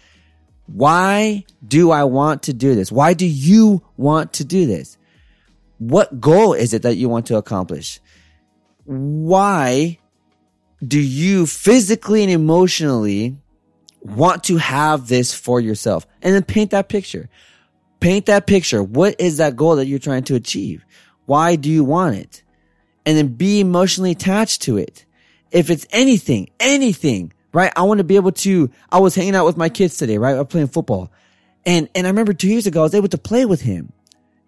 Why 0.72 1.44
do 1.66 1.90
I 1.90 2.04
want 2.04 2.44
to 2.44 2.52
do 2.52 2.74
this? 2.74 2.92
Why 2.92 3.14
do 3.14 3.26
you 3.26 3.82
want 3.96 4.32
to 4.34 4.44
do 4.44 4.66
this? 4.66 4.96
What 5.78 6.20
goal 6.20 6.52
is 6.52 6.74
it 6.74 6.82
that 6.82 6.96
you 6.96 7.08
want 7.08 7.26
to 7.26 7.36
accomplish? 7.36 8.00
why 8.90 9.98
do 10.84 10.98
you 10.98 11.46
physically 11.46 12.22
and 12.22 12.32
emotionally 12.32 13.36
want 14.00 14.42
to 14.44 14.56
have 14.56 15.06
this 15.06 15.32
for 15.32 15.60
yourself? 15.60 16.06
And 16.22 16.34
then 16.34 16.42
paint 16.42 16.72
that 16.72 16.88
picture. 16.88 17.28
Paint 18.00 18.26
that 18.26 18.48
picture. 18.48 18.82
What 18.82 19.20
is 19.20 19.36
that 19.36 19.54
goal 19.54 19.76
that 19.76 19.86
you're 19.86 20.00
trying 20.00 20.24
to 20.24 20.34
achieve? 20.34 20.84
Why 21.26 21.54
do 21.54 21.70
you 21.70 21.84
want 21.84 22.16
it? 22.16 22.42
And 23.06 23.16
then 23.16 23.28
be 23.28 23.60
emotionally 23.60 24.10
attached 24.10 24.62
to 24.62 24.76
it. 24.76 25.04
If 25.52 25.70
it's 25.70 25.86
anything, 25.90 26.50
anything, 26.58 27.32
right? 27.52 27.72
I 27.76 27.82
want 27.82 27.98
to 27.98 28.04
be 28.04 28.16
able 28.16 28.32
to, 28.32 28.70
I 28.90 28.98
was 28.98 29.14
hanging 29.14 29.34
out 29.34 29.46
with 29.46 29.56
my 29.56 29.68
kids 29.68 29.96
today, 29.96 30.18
right? 30.18 30.36
I'm 30.36 30.46
playing 30.46 30.68
football. 30.68 31.10
And, 31.66 31.88
and 31.94 32.06
I 32.06 32.10
remember 32.10 32.32
two 32.32 32.48
years 32.48 32.66
ago, 32.66 32.80
I 32.80 32.84
was 32.84 32.94
able 32.94 33.08
to 33.08 33.18
play 33.18 33.44
with 33.44 33.60
him. 33.60 33.92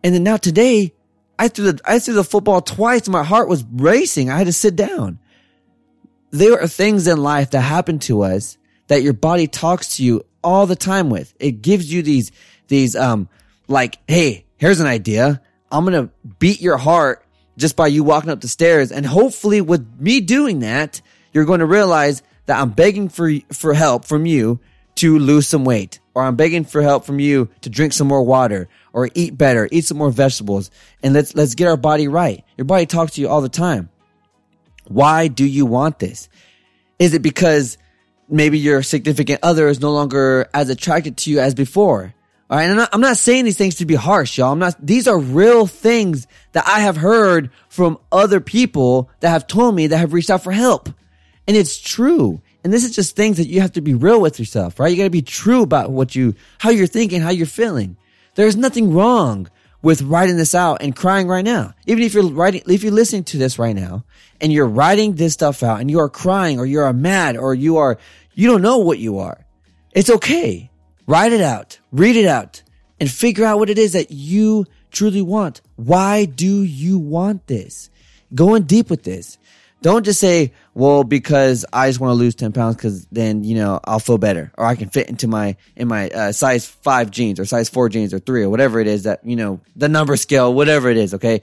And 0.03 0.15
then 0.15 0.23
now 0.23 0.37
today, 0.37 0.93
I 1.39 1.49
threw 1.49 1.73
the 1.73 1.81
I 1.85 1.99
threw 1.99 2.15
the 2.15 2.25
football 2.25 2.61
twice. 2.61 3.09
My 3.09 3.25
heart 3.25 3.49
was 3.49 3.65
racing. 3.65 4.31
I 4.31 4.39
had 4.39 4.47
to 4.47 4.53
sit 4.53 4.77
down. 4.77 5.19
There 6.31 6.61
are 6.61 6.69
things 6.69 7.07
in 7.07 7.23
life 7.23 7.51
that 7.51 7.61
happen 7.61 7.99
to 8.01 8.23
us 8.23 8.59
that 8.87 9.03
your 9.03 9.13
body 9.13 9.47
talks 9.47 9.97
to 9.97 10.05
you 10.05 10.25
all 10.45 10.67
the 10.67 10.77
time 10.77 11.11
with. 11.11 11.35
It 11.41 11.63
gives 11.63 11.93
you 11.93 12.03
these 12.03 12.33
these 12.69 12.95
um 12.95 13.29
like, 13.67 13.99
hey, 14.07 14.45
here's 14.57 14.81
an 14.81 14.87
idea. 14.87 15.41
I'm 15.71 15.85
gonna 15.85 16.11
beat 16.39 16.61
your 16.61 16.77
heart 16.77 17.25
just 17.57 17.77
by 17.77 17.87
you 17.87 18.05
walking 18.05 18.31
up 18.31 18.41
the 18.41 18.49
stairs, 18.49 18.93
and 18.93 19.05
hopefully, 19.05 19.61
with 19.61 19.87
me 19.99 20.21
doing 20.21 20.61
that, 20.61 21.01
you're 21.33 21.45
going 21.45 21.61
to 21.61 21.67
realize 21.67 22.23
that 22.47 22.61
I'm 22.61 22.71
begging 22.71 23.09
for 23.09 23.33
for 23.53 23.75
help 23.75 24.05
from 24.05 24.27
you 24.27 24.61
to 24.97 25.19
lose 25.19 25.49
some 25.49 25.65
weight, 25.65 26.01
or 26.15 26.23
I'm 26.23 26.37
begging 26.37 26.65
for 26.65 26.83
help 26.83 27.05
from 27.05 27.19
you 27.19 27.49
to 27.63 27.71
drink 27.71 27.93
some 27.93 28.09
more 28.09 28.23
water, 28.23 28.69
or 28.93 29.09
eat 29.15 29.37
better, 29.39 29.69
eat 29.73 29.85
some 29.85 29.97
more 29.97 30.11
vegetables, 30.11 30.71
and 31.03 31.15
let's, 31.15 31.35
let's 31.35 31.55
get 31.55 31.69
our 31.69 31.77
body 31.77 32.09
right. 32.09 32.45
Your 32.57 32.67
body 32.67 32.87
talks 32.87 33.13
to 33.13 33.21
you 33.21 33.29
all 33.29 33.41
the 33.41 33.49
time. 33.49 33.89
Why 34.87 35.29
do 35.29 35.47
you 35.47 35.65
want 35.65 35.99
this? 35.99 36.29
Is 36.99 37.15
it 37.15 37.23
because 37.23 37.79
maybe 38.29 38.59
your 38.59 38.83
significant 38.83 39.41
other 39.43 39.69
is 39.69 39.81
no 39.81 39.93
longer 39.93 40.49
as 40.53 40.69
attracted 40.69 41.17
to 41.19 41.31
you 41.31 41.41
as 41.41 41.55
before? 41.55 42.15
All 42.51 42.59
right. 42.59 42.69
I'm 42.69 42.77
not, 42.77 42.91
I'm 42.93 43.01
not 43.01 43.17
saying 43.17 43.47
these 43.47 43.57
things 43.57 43.77
to 43.77 43.87
be 43.87 43.95
harsh, 43.95 44.37
y'all. 44.37 44.53
I'm 44.53 44.59
not, 44.59 44.77
these 44.85 45.09
are 45.09 45.19
real 45.19 45.67
things 45.67 46.27
that 46.53 46.65
I 46.67 46.81
have 46.81 46.99
heard 46.99 47.51
from 47.71 47.99
other 48.11 48.41
people 48.41 49.09
that 49.21 49.31
have 49.31 49.47
told 49.47 49.75
me 49.75 49.87
that 49.87 49.97
have 49.97 50.13
reached 50.13 50.29
out 50.29 50.45
for 50.45 50.53
help. 50.53 50.91
And 51.47 51.57
it's 51.57 51.79
true. 51.79 52.41
And 52.65 52.73
this 52.73 52.85
is 52.85 52.95
just 52.95 53.17
things 53.17 53.37
that 53.39 53.49
you 53.49 53.61
have 53.61 53.73
to 53.73 53.81
be 53.81 53.95
real 53.95 54.21
with 54.21 54.39
yourself, 54.39 54.79
right? 54.79 54.91
You 54.91 54.97
got 54.97 55.05
to 55.05 55.11
be 55.11 55.23
true 55.23 55.63
about 55.63 55.91
what 55.91 56.15
you, 56.15 56.35
how 56.59 56.71
you're 56.71 56.87
thinking, 56.87 57.21
how 57.21 57.31
you're 57.31 57.47
feeling. 57.47 57.97
There's 58.35 58.57
nothing 58.57 58.95
wrong 58.95 59.49
with 59.83 60.03
writing 60.03 60.37
this 60.37 60.55
out 60.55 60.81
and 60.81 60.95
crying 60.95 61.27
right 61.27 61.45
now. 61.45 61.75
Even 61.87 62.05
if 62.05 62.15
you're 62.15 62.29
writing, 62.29 62.63
if 62.69 62.85
you're 62.85 62.93
listening 62.93 63.25
to 63.25 63.39
this 63.39 63.59
right 63.59 63.75
now 63.75 64.05
and 64.41 64.53
you're 64.53 64.69
writing 64.69 65.15
this 65.15 65.33
stuff 65.33 65.63
out 65.63 65.81
and 65.81 65.91
you 65.91 65.99
are 65.99 66.09
crying 66.09 66.61
or 66.61 66.67
you 66.67 66.81
are 66.81 66.93
mad 66.93 67.37
or 67.37 67.53
you 67.55 67.79
are, 67.79 67.99
you 68.35 68.49
don't 68.49 68.63
know 68.63 68.79
what 68.79 68.99
you 68.99 69.19
are. 69.19 69.45
It's 69.91 70.09
okay. 70.09 70.71
Write 71.07 71.33
it 71.33 71.41
out, 71.41 71.81
read 71.91 72.17
it 72.17 72.27
out, 72.27 72.63
and 73.01 73.11
figure 73.11 73.45
out 73.45 73.59
what 73.59 73.69
it 73.69 73.79
is 73.79 73.93
that 73.95 74.13
you 74.13 74.67
truly 74.93 75.21
want. 75.21 75.61
Why 75.75 76.27
do 76.27 76.63
you 76.63 76.99
want 76.99 77.49
this? 77.49 77.91
Go 78.35 78.55
in 78.55 78.63
deep 78.63 78.89
with 78.89 79.03
this. 79.03 79.37
Don't 79.83 80.05
just 80.05 80.21
say, 80.21 80.53
well, 80.75 81.03
because 81.03 81.65
I 81.73 81.89
just 81.89 81.99
want 81.99 82.13
to 82.13 82.15
lose 82.15 82.37
10 82.37 82.53
pounds 82.53 82.77
because 82.77 83.05
then, 83.07 83.43
you 83.43 83.57
know, 83.57 83.81
I'll 83.85 83.99
feel 83.99 84.17
better 84.17 84.53
or 84.57 84.65
I 84.65 84.77
can 84.77 84.89
fit 84.89 85.09
into 85.09 85.27
my, 85.27 85.57
in 85.77 85.89
my 85.89 86.09
uh, 86.09 86.33
size 86.33 86.67
five 86.67 87.11
jeans 87.11 87.41
or 87.41 87.45
size 87.45 87.69
four 87.69 87.89
jeans 87.89 88.15
or 88.15 88.21
three 88.21 88.45
or 88.45 88.51
whatever 88.51 88.81
it 88.81 88.87
is 88.87 89.03
that, 89.03 89.21
you 89.25 89.35
know, 89.35 89.61
the 89.75 89.89
number 89.89 90.17
scale, 90.17 90.55
whatever 90.55 90.89
it 90.89 90.97
is. 90.97 91.15
Okay. 91.15 91.43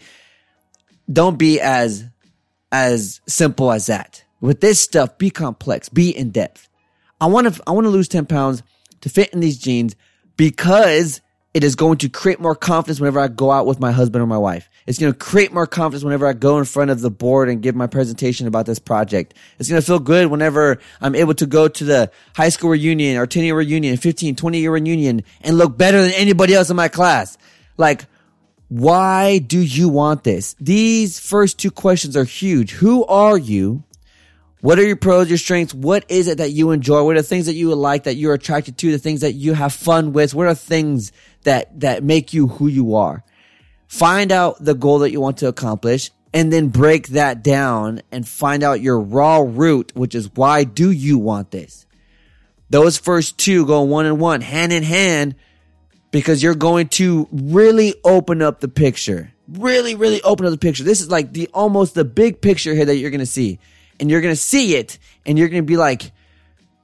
Don't 1.12 1.38
be 1.38 1.60
as, 1.60 2.06
as 2.72 3.20
simple 3.28 3.72
as 3.74 3.88
that. 3.88 4.24
With 4.40 4.62
this 4.62 4.80
stuff, 4.80 5.18
be 5.18 5.30
complex, 5.30 5.90
be 5.90 6.16
in 6.16 6.32
depth. 6.32 6.70
I 7.20 7.26
want 7.26 7.54
to, 7.54 7.62
I 7.68 7.72
want 7.72 7.86
to 7.86 7.92
lose 7.92 8.08
10 8.08 8.26
pounds 8.26 8.64
to 9.02 9.10
fit 9.10 9.34
in 9.34 9.42
these 9.42 9.58
jeans 9.58 9.98
because 10.38 11.20
it 11.54 11.64
is 11.64 11.76
going 11.76 11.98
to 11.98 12.10
create 12.10 12.40
more 12.40 12.56
confidence 12.56 13.00
whenever 13.00 13.20
I 13.20 13.28
go 13.28 13.52
out 13.52 13.66
with 13.66 13.80
my 13.80 13.92
husband 13.92 14.24
or 14.24 14.28
my 14.28 14.38
wife. 14.38 14.70
It's 14.90 14.98
going 14.98 15.14
to 15.14 15.20
create 15.20 15.54
more 15.54 15.68
confidence 15.68 16.04
whenever 16.04 16.26
I 16.26 16.34
go 16.34 16.58
in 16.58 16.66
front 16.66 16.90
of 16.90 17.00
the 17.00 17.12
board 17.12 17.48
and 17.48 17.62
give 17.62 17.76
my 17.76 17.86
presentation 17.86 18.48
about 18.48 18.66
this 18.66 18.80
project. 18.80 19.36
It's 19.60 19.70
going 19.70 19.80
to 19.80 19.86
feel 19.86 20.00
good 20.00 20.32
whenever 20.32 20.80
I'm 21.00 21.14
able 21.14 21.36
to 21.36 21.46
go 21.46 21.68
to 21.68 21.84
the 21.84 22.12
high 22.36 22.50
school 22.50 22.72
reunion 22.72 23.18
or 23.18 23.28
10 23.28 23.44
year 23.44 23.56
reunion, 23.56 23.98
15, 23.98 24.36
20 24.36 24.58
year 24.58 24.72
reunion 24.72 25.22
and 25.42 25.60
look 25.60 25.78
better 25.78 26.02
than 26.02 26.14
anybody 26.14 26.56
else 26.56 26.72
in 26.72 26.76
my 26.76 26.88
class. 26.88 27.38
Like, 27.78 28.06
why 28.70 29.38
do 29.38 29.60
you 29.60 29.90
want 29.90 30.24
this? 30.24 30.56
These 30.60 31.20
first 31.20 31.60
two 31.60 31.70
questions 31.70 32.18
are 32.18 32.24
huge. 32.24 32.72
Who 32.72 33.06
are 33.06 33.38
you? 33.38 33.84
What 34.62 34.80
are 34.80 34.84
your 34.84 34.96
pros, 34.96 35.30
your 35.30 35.38
strengths? 35.38 35.72
What 35.72 36.04
is 36.10 36.28
it 36.28 36.40
that 36.40 36.50
you 36.50 36.72
enjoy? 36.72 37.04
What 37.04 37.16
are 37.16 37.22
the 37.22 37.28
things 37.28 37.46
that 37.46 37.54
you 37.54 37.76
like, 37.76 38.06
that 38.06 38.16
you're 38.16 38.34
attracted 38.34 38.80
to, 38.80 38.92
the 38.92 38.98
things 38.98 39.22
that 39.22 39.34
you 39.34 39.54
have 39.54 39.72
fun 39.72 40.14
with? 40.14 40.34
What 40.34 40.48
are 40.48 40.56
things 40.56 41.12
that, 41.44 41.80
that 41.82 42.04
make 42.04 42.34
you 42.34 42.48
who 42.48 42.66
you 42.66 42.96
are? 42.96 43.24
Find 43.90 44.32
out 44.32 44.64
the 44.64 44.76
goal 44.76 45.00
that 45.00 45.12
you 45.12 45.20
want 45.20 45.40
to 45.40 45.48
accomplish 45.48 46.12
and 46.32 46.54
then 46.54 46.70
break 46.70 47.08
that 47.08 47.44
down 47.44 48.04
and 48.12 48.26
find 48.26 48.62
out 48.62 48.82
your 48.82 49.00
raw 49.00 49.40
root, 49.40 49.96
which 49.96 50.14
is 50.14 50.30
why 50.36 50.64
do 50.64 50.92
you 50.92 51.18
want 51.18 51.50
this? 51.50 51.88
Those 52.70 53.00
first 53.00 53.40
two 53.40 53.66
go 53.66 53.82
one 53.82 54.06
and 54.06 54.20
one, 54.20 54.42
hand 54.42 54.72
in 54.72 54.84
hand, 54.84 55.34
because 56.12 56.44
you're 56.44 56.54
going 56.54 56.90
to 56.90 57.28
really 57.32 57.96
open 58.04 58.44
up 58.44 58.60
the 58.60 58.68
picture. 58.68 59.32
Really, 59.48 59.96
really 59.96 60.22
open 60.22 60.46
up 60.46 60.52
the 60.52 60.60
picture. 60.60 60.84
This 60.84 61.02
is 61.02 61.10
like 61.10 61.34
the 61.34 61.50
almost 61.52 61.96
the 61.96 62.06
big 62.06 62.42
picture 62.42 62.76
here 62.76 62.86
that 62.86 62.98
you're 62.98 63.10
going 63.10 63.20
to 63.22 63.26
see 63.26 63.58
and 64.00 64.12
you're 64.12 64.22
going 64.22 64.36
to 64.36 64.40
see 64.40 64.76
it 64.76 65.00
and 65.26 65.40
you're 65.40 65.50
going 65.50 65.64
to 65.64 65.68
be 65.68 65.78
like, 65.78 66.12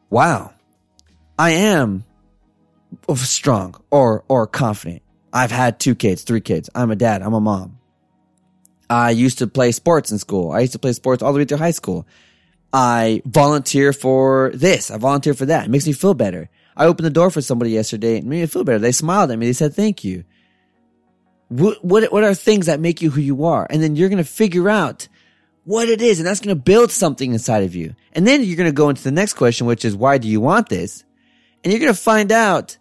wow, 0.10 0.56
I 1.38 1.52
am 1.52 2.04
strong 3.14 3.80
or, 3.92 4.24
or 4.28 4.48
confident. 4.48 5.04
I've 5.36 5.52
had 5.52 5.82
two 5.82 5.96
kids, 5.96 6.24
three 6.24 6.40
kids. 6.40 6.70
I'm 6.74 6.92
a 6.92 6.96
dad. 6.96 7.22
I'm 7.22 7.34
a 7.34 7.42
mom. 7.42 7.78
I 8.90 9.12
used 9.12 9.40
to 9.40 9.48
play 9.48 9.74
sports 9.74 10.10
in 10.10 10.18
school. 10.18 10.54
I 10.54 10.62
used 10.62 10.72
to 10.74 10.80
play 10.80 10.94
sports 10.94 11.22
all 11.22 11.34
the 11.34 11.40
way 11.40 11.46
through 11.46 11.58
high 11.58 11.72
school. 11.72 12.08
I 12.72 13.22
volunteer 13.26 13.92
for 13.92 14.52
this. 14.54 14.90
I 14.90 14.98
volunteer 14.98 15.34
for 15.34 15.46
that. 15.48 15.66
It 15.66 15.70
makes 15.70 15.88
me 15.88 15.92
feel 15.92 16.14
better. 16.14 16.50
I 16.78 16.86
opened 16.86 17.06
the 17.06 17.10
door 17.10 17.32
for 17.32 17.42
somebody 17.42 17.72
yesterday 17.72 18.18
and 18.18 18.28
made 18.28 18.40
me 18.40 18.46
feel 18.46 18.64
better. 18.64 18.80
They 18.80 18.94
smiled 18.94 19.30
at 19.30 19.38
me. 19.38 19.46
They 19.46 19.54
said, 19.54 19.74
thank 19.74 20.06
you. 20.06 20.24
What, 21.50 21.84
what, 21.84 22.10
what 22.14 22.24
are 22.24 22.34
things 22.34 22.68
that 22.68 22.80
make 22.80 23.02
you 23.02 23.10
who 23.10 23.20
you 23.20 23.44
are? 23.44 23.68
And 23.70 23.84
then 23.84 23.98
you're 23.98 24.10
going 24.10 24.24
to 24.24 24.30
figure 24.30 24.70
out 24.70 25.10
what 25.66 25.90
it 25.90 26.02
is, 26.02 26.20
and 26.20 26.28
that's 26.28 26.40
going 26.40 26.56
to 26.56 26.62
build 26.62 26.92
something 26.92 27.34
inside 27.34 27.64
of 27.64 27.76
you. 27.76 27.94
And 28.14 28.26
then 28.26 28.42
you're 28.44 28.56
going 28.56 28.70
to 28.70 28.74
go 28.74 28.88
into 28.88 29.04
the 29.04 29.12
next 29.12 29.34
question, 29.34 29.68
which 29.68 29.84
is 29.84 29.96
why 29.98 30.18
do 30.18 30.30
you 30.30 30.40
want 30.40 30.70
this? 30.70 31.04
And 31.64 31.74
you're 31.74 31.82
going 31.82 31.94
to 31.94 32.00
find 32.00 32.32
out 32.32 32.78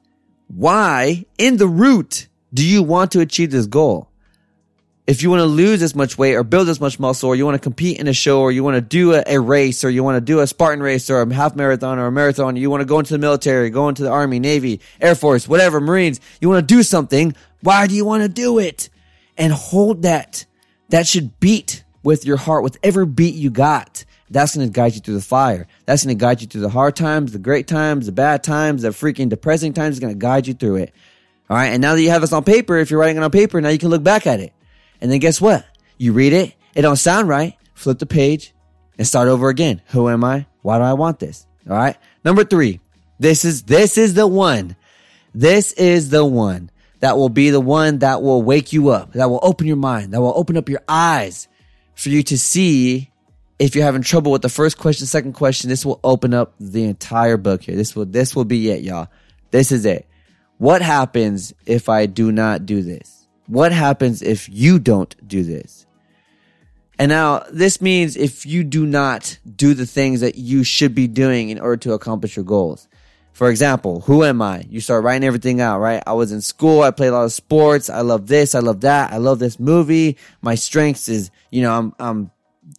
why 0.46 1.24
in 1.36 1.56
the 1.56 1.66
root 1.66 2.28
do 2.54 2.64
you 2.64 2.82
want 2.82 3.10
to 3.12 3.20
achieve 3.20 3.50
this 3.50 3.66
goal? 3.66 4.08
If 5.06 5.22
you 5.22 5.28
want 5.28 5.40
to 5.40 5.46
lose 5.46 5.80
this 5.80 5.94
much 5.94 6.16
weight 6.16 6.34
or 6.34 6.44
build 6.44 6.66
this 6.66 6.80
much 6.80 6.98
muscle 6.98 7.28
or 7.28 7.36
you 7.36 7.44
want 7.44 7.56
to 7.56 7.60
compete 7.60 8.00
in 8.00 8.08
a 8.08 8.14
show 8.14 8.40
or 8.40 8.50
you 8.50 8.64
want 8.64 8.76
to 8.76 8.80
do 8.80 9.12
a, 9.12 9.22
a 9.26 9.38
race 9.38 9.84
or 9.84 9.90
you 9.90 10.02
want 10.02 10.16
to 10.16 10.20
do 10.22 10.40
a 10.40 10.46
Spartan 10.46 10.82
race 10.82 11.10
or 11.10 11.20
a 11.20 11.34
half 11.34 11.54
marathon 11.54 11.98
or 11.98 12.06
a 12.06 12.12
marathon, 12.12 12.56
you 12.56 12.70
want 12.70 12.80
to 12.80 12.86
go 12.86 13.00
into 13.00 13.12
the 13.12 13.18
military, 13.18 13.68
go 13.68 13.90
into 13.90 14.02
the 14.02 14.08
army, 14.08 14.38
navy, 14.38 14.80
air 15.02 15.14
force, 15.14 15.46
whatever, 15.46 15.78
marines, 15.78 16.20
you 16.40 16.48
want 16.48 16.66
to 16.66 16.74
do 16.74 16.82
something. 16.82 17.34
Why 17.60 17.86
do 17.86 17.94
you 17.94 18.06
want 18.06 18.22
to 18.22 18.30
do 18.30 18.58
it? 18.58 18.88
And 19.36 19.52
hold 19.52 20.02
that. 20.02 20.46
That 20.88 21.06
should 21.06 21.38
beat 21.40 21.84
with 22.02 22.24
your 22.24 22.36
heart, 22.36 22.62
with 22.62 22.78
every 22.82 23.04
beat 23.04 23.34
you 23.34 23.50
got. 23.50 24.04
That's 24.30 24.56
going 24.56 24.66
to 24.66 24.72
guide 24.72 24.94
you 24.94 25.00
through 25.00 25.14
the 25.14 25.22
fire. 25.22 25.66
That's 25.84 26.04
going 26.04 26.16
to 26.16 26.20
guide 26.20 26.40
you 26.40 26.46
through 26.46 26.62
the 26.62 26.70
hard 26.70 26.96
times, 26.96 27.32
the 27.32 27.38
great 27.38 27.66
times, 27.66 28.06
the 28.06 28.12
bad 28.12 28.42
times, 28.42 28.82
the 28.82 28.88
freaking 28.88 29.28
depressing 29.28 29.74
times. 29.74 29.96
It's 29.96 30.00
going 30.00 30.14
to 30.14 30.18
guide 30.18 30.46
you 30.46 30.54
through 30.54 30.76
it. 30.76 30.94
All 31.50 31.57
right. 31.57 31.68
And 31.68 31.83
now 31.83 31.94
that 31.94 32.02
you 32.02 32.11
have 32.11 32.22
this 32.22 32.33
on 32.33 32.44
paper, 32.44 32.76
if 32.76 32.90
you're 32.90 33.00
writing 33.00 33.16
it 33.16 33.22
on 33.22 33.30
paper, 33.30 33.61
now 33.61 33.68
you 33.68 33.78
can 33.78 33.90
look 33.90 34.02
back 34.02 34.26
at 34.26 34.40
it. 34.40 34.52
And 35.00 35.11
then 35.11 35.18
guess 35.18 35.40
what? 35.40 35.64
You 35.98 36.12
read 36.12 36.33
it. 36.33 36.54
It 36.74 36.83
don't 36.83 36.96
sound 36.96 37.28
right. 37.28 37.57
Flip 37.74 37.98
the 37.98 38.07
page 38.07 38.54
and 38.98 39.07
start 39.07 39.28
over 39.28 39.48
again. 39.48 39.83
Who 39.88 40.09
am 40.09 40.24
I? 40.24 40.46
Why 40.62 40.78
do 40.78 40.85
I 40.85 40.94
want 40.94 41.18
this? 41.18 41.46
All 41.68 41.76
right. 41.76 41.96
Number 42.24 42.44
three. 42.44 42.80
This 43.18 43.44
is, 43.44 43.62
this 43.62 43.96
is 43.96 44.14
the 44.14 44.26
one. 44.26 44.76
This 45.35 45.72
is 45.72 46.11
the 46.11 46.24
one 46.24 46.70
that 47.00 47.16
will 47.16 47.28
be 47.28 47.50
the 47.50 47.61
one 47.61 47.98
that 47.98 48.22
will 48.22 48.42
wake 48.42 48.72
you 48.72 48.88
up, 48.88 49.12
that 49.12 49.28
will 49.28 49.40
open 49.42 49.66
your 49.66 49.76
mind, 49.76 50.12
that 50.12 50.20
will 50.20 50.37
open 50.37 50.57
up 50.57 50.68
your 50.68 50.83
eyes 50.88 51.48
for 51.94 52.09
you 52.09 52.22
to 52.24 52.38
see 52.38 53.11
if 53.59 53.74
you're 53.74 53.85
having 53.85 54.02
trouble 54.02 54.33
with 54.33 54.42
the 54.42 54.48
first 54.48 54.78
question, 54.78 55.07
second 55.07 55.35
question, 55.35 55.70
this 55.70 55.87
will 55.87 56.00
open 56.02 56.35
up 56.35 56.54
the 56.59 56.85
entire 56.85 57.37
book 57.37 57.62
here. 57.62 57.76
This 57.76 57.94
will, 57.94 58.04
this 58.04 58.35
will 58.35 58.44
be 58.44 58.70
it, 58.70 58.83
y'all. 58.83 59.09
This 59.50 59.70
is 59.70 59.85
it. 59.85 60.09
What 60.58 60.82
happens 60.82 61.52
if 61.66 61.88
I 61.88 62.06
do 62.06 62.30
not 62.30 62.66
do 62.66 62.82
this? 62.82 63.26
What 63.46 63.72
happens 63.72 64.22
if 64.22 64.48
you 64.48 64.78
don't 64.78 65.14
do 65.26 65.42
this? 65.42 65.86
And 66.98 67.08
now 67.08 67.44
this 67.50 67.80
means 67.80 68.16
if 68.16 68.46
you 68.46 68.62
do 68.62 68.86
not 68.86 69.38
do 69.56 69.74
the 69.74 69.86
things 69.86 70.20
that 70.20 70.36
you 70.36 70.62
should 70.62 70.94
be 70.94 71.08
doing 71.08 71.50
in 71.50 71.58
order 71.58 71.76
to 71.78 71.92
accomplish 71.92 72.36
your 72.36 72.44
goals. 72.44 72.88
For 73.32 73.50
example, 73.50 74.00
who 74.02 74.22
am 74.22 74.40
I? 74.40 74.64
You 74.70 74.80
start 74.80 75.02
writing 75.02 75.26
everything 75.26 75.60
out, 75.60 75.80
right? 75.80 76.00
I 76.06 76.12
was 76.12 76.30
in 76.30 76.40
school. 76.40 76.82
I 76.82 76.92
played 76.92 77.08
a 77.08 77.12
lot 77.12 77.24
of 77.24 77.32
sports. 77.32 77.90
I 77.90 78.02
love 78.02 78.28
this. 78.28 78.54
I 78.54 78.60
love 78.60 78.82
that. 78.82 79.12
I 79.12 79.16
love 79.16 79.40
this 79.40 79.58
movie. 79.58 80.16
My 80.40 80.54
strengths 80.54 81.08
is, 81.08 81.32
you 81.50 81.62
know, 81.62 81.76
I'm, 81.76 81.94
I'm, 81.98 82.30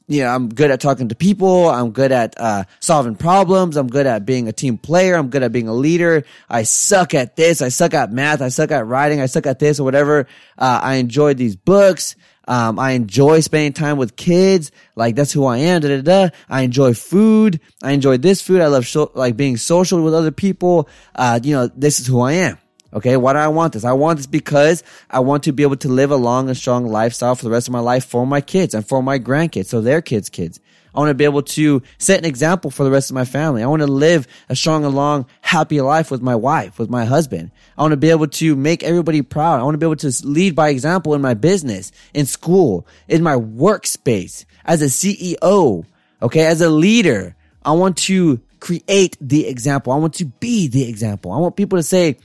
you 0.07 0.21
know, 0.21 0.29
I'm 0.29 0.49
good 0.49 0.71
at 0.71 0.79
talking 0.79 1.09
to 1.09 1.15
people. 1.15 1.69
I'm 1.69 1.91
good 1.91 2.11
at, 2.11 2.39
uh, 2.39 2.63
solving 2.79 3.15
problems. 3.15 3.77
I'm 3.77 3.87
good 3.87 4.05
at 4.05 4.25
being 4.25 4.47
a 4.47 4.53
team 4.53 4.77
player. 4.77 5.15
I'm 5.15 5.29
good 5.29 5.43
at 5.43 5.51
being 5.51 5.67
a 5.67 5.73
leader. 5.73 6.23
I 6.49 6.63
suck 6.63 7.13
at 7.13 7.35
this. 7.35 7.61
I 7.61 7.69
suck 7.69 7.93
at 7.93 8.11
math. 8.11 8.41
I 8.41 8.49
suck 8.49 8.71
at 8.71 8.85
writing. 8.85 9.21
I 9.21 9.25
suck 9.27 9.45
at 9.45 9.59
this 9.59 9.79
or 9.79 9.83
whatever. 9.83 10.27
Uh, 10.57 10.79
I 10.81 10.95
enjoy 10.95 11.33
these 11.33 11.55
books. 11.55 12.15
Um, 12.47 12.77
I 12.77 12.91
enjoy 12.91 13.39
spending 13.39 13.73
time 13.73 13.97
with 13.97 14.15
kids. 14.15 14.71
Like 14.95 15.15
that's 15.15 15.31
who 15.31 15.45
I 15.45 15.57
am. 15.57 15.81
Da, 15.81 15.87
da, 15.87 16.01
da. 16.01 16.35
I 16.49 16.61
enjoy 16.61 16.93
food. 16.93 17.59
I 17.81 17.91
enjoy 17.91 18.17
this 18.17 18.41
food. 18.41 18.61
I 18.61 18.67
love 18.67 18.85
so, 18.85 19.11
like 19.15 19.35
being 19.35 19.57
social 19.57 20.03
with 20.03 20.13
other 20.13 20.31
people. 20.31 20.87
Uh, 21.15 21.39
you 21.41 21.55
know, 21.55 21.67
this 21.67 21.99
is 21.99 22.07
who 22.07 22.21
I 22.21 22.33
am. 22.33 22.57
Okay. 22.95 23.17
Why 23.17 23.33
do 23.33 23.39
I 23.39 23.49
want 23.49 23.73
this? 23.73 23.83
I 23.83 23.91
want 23.91 24.17
this 24.17 24.25
because 24.25 24.81
I 25.09 25.19
want 25.19 25.43
to 25.43 25.51
be 25.51 25.63
able 25.63 25.75
to 25.77 25.89
live 25.89 26.11
a 26.11 26.15
long 26.15 26.47
and 26.47 26.57
strong 26.57 26.87
lifestyle 26.87 27.35
for 27.35 27.43
the 27.43 27.51
rest 27.51 27.67
of 27.67 27.73
my 27.73 27.79
life 27.79 28.05
for 28.05 28.25
my 28.25 28.41
kids 28.41 28.73
and 28.73 28.87
for 28.87 29.03
my 29.03 29.19
grandkids. 29.19 29.67
So 29.67 29.81
their 29.81 30.01
kids' 30.01 30.29
kids. 30.29 30.59
I 30.95 30.99
want 30.99 31.09
to 31.09 31.13
be 31.13 31.25
able 31.25 31.41
to 31.41 31.81
set 31.97 32.19
an 32.19 32.25
example 32.25 32.71
for 32.71 32.85
the 32.85 32.91
rest 32.91 33.09
of 33.09 33.15
my 33.15 33.25
family. 33.25 33.61
I 33.61 33.67
want 33.67 33.81
to 33.81 33.87
live 33.87 34.27
a 34.47 34.55
strong 34.55 34.85
and 34.85 34.95
long, 34.95 35.25
happy 35.41 35.81
life 35.81 36.09
with 36.09 36.21
my 36.21 36.35
wife, 36.35 36.79
with 36.79 36.89
my 36.89 37.03
husband. 37.03 37.51
I 37.77 37.81
want 37.81 37.91
to 37.91 37.97
be 37.97 38.11
able 38.11 38.27
to 38.27 38.55
make 38.55 38.81
everybody 38.81 39.21
proud. 39.21 39.59
I 39.59 39.63
want 39.63 39.73
to 39.73 39.77
be 39.77 39.85
able 39.85 39.97
to 39.97 40.13
lead 40.25 40.55
by 40.55 40.69
example 40.69 41.13
in 41.13 41.21
my 41.21 41.33
business, 41.33 41.91
in 42.13 42.25
school, 42.25 42.87
in 43.09 43.23
my 43.23 43.35
workspace, 43.35 44.45
as 44.63 44.81
a 44.81 44.85
CEO. 44.85 45.85
Okay. 46.21 46.45
As 46.45 46.61
a 46.61 46.69
leader, 46.69 47.35
I 47.65 47.73
want 47.73 47.97
to 47.97 48.39
create 48.61 49.17
the 49.19 49.47
example. 49.47 49.91
I 49.91 49.97
want 49.97 50.13
to 50.15 50.25
be 50.25 50.69
the 50.69 50.87
example. 50.87 51.33
I 51.33 51.39
want 51.39 51.57
people 51.57 51.77
to 51.77 51.83
say, 51.83 52.17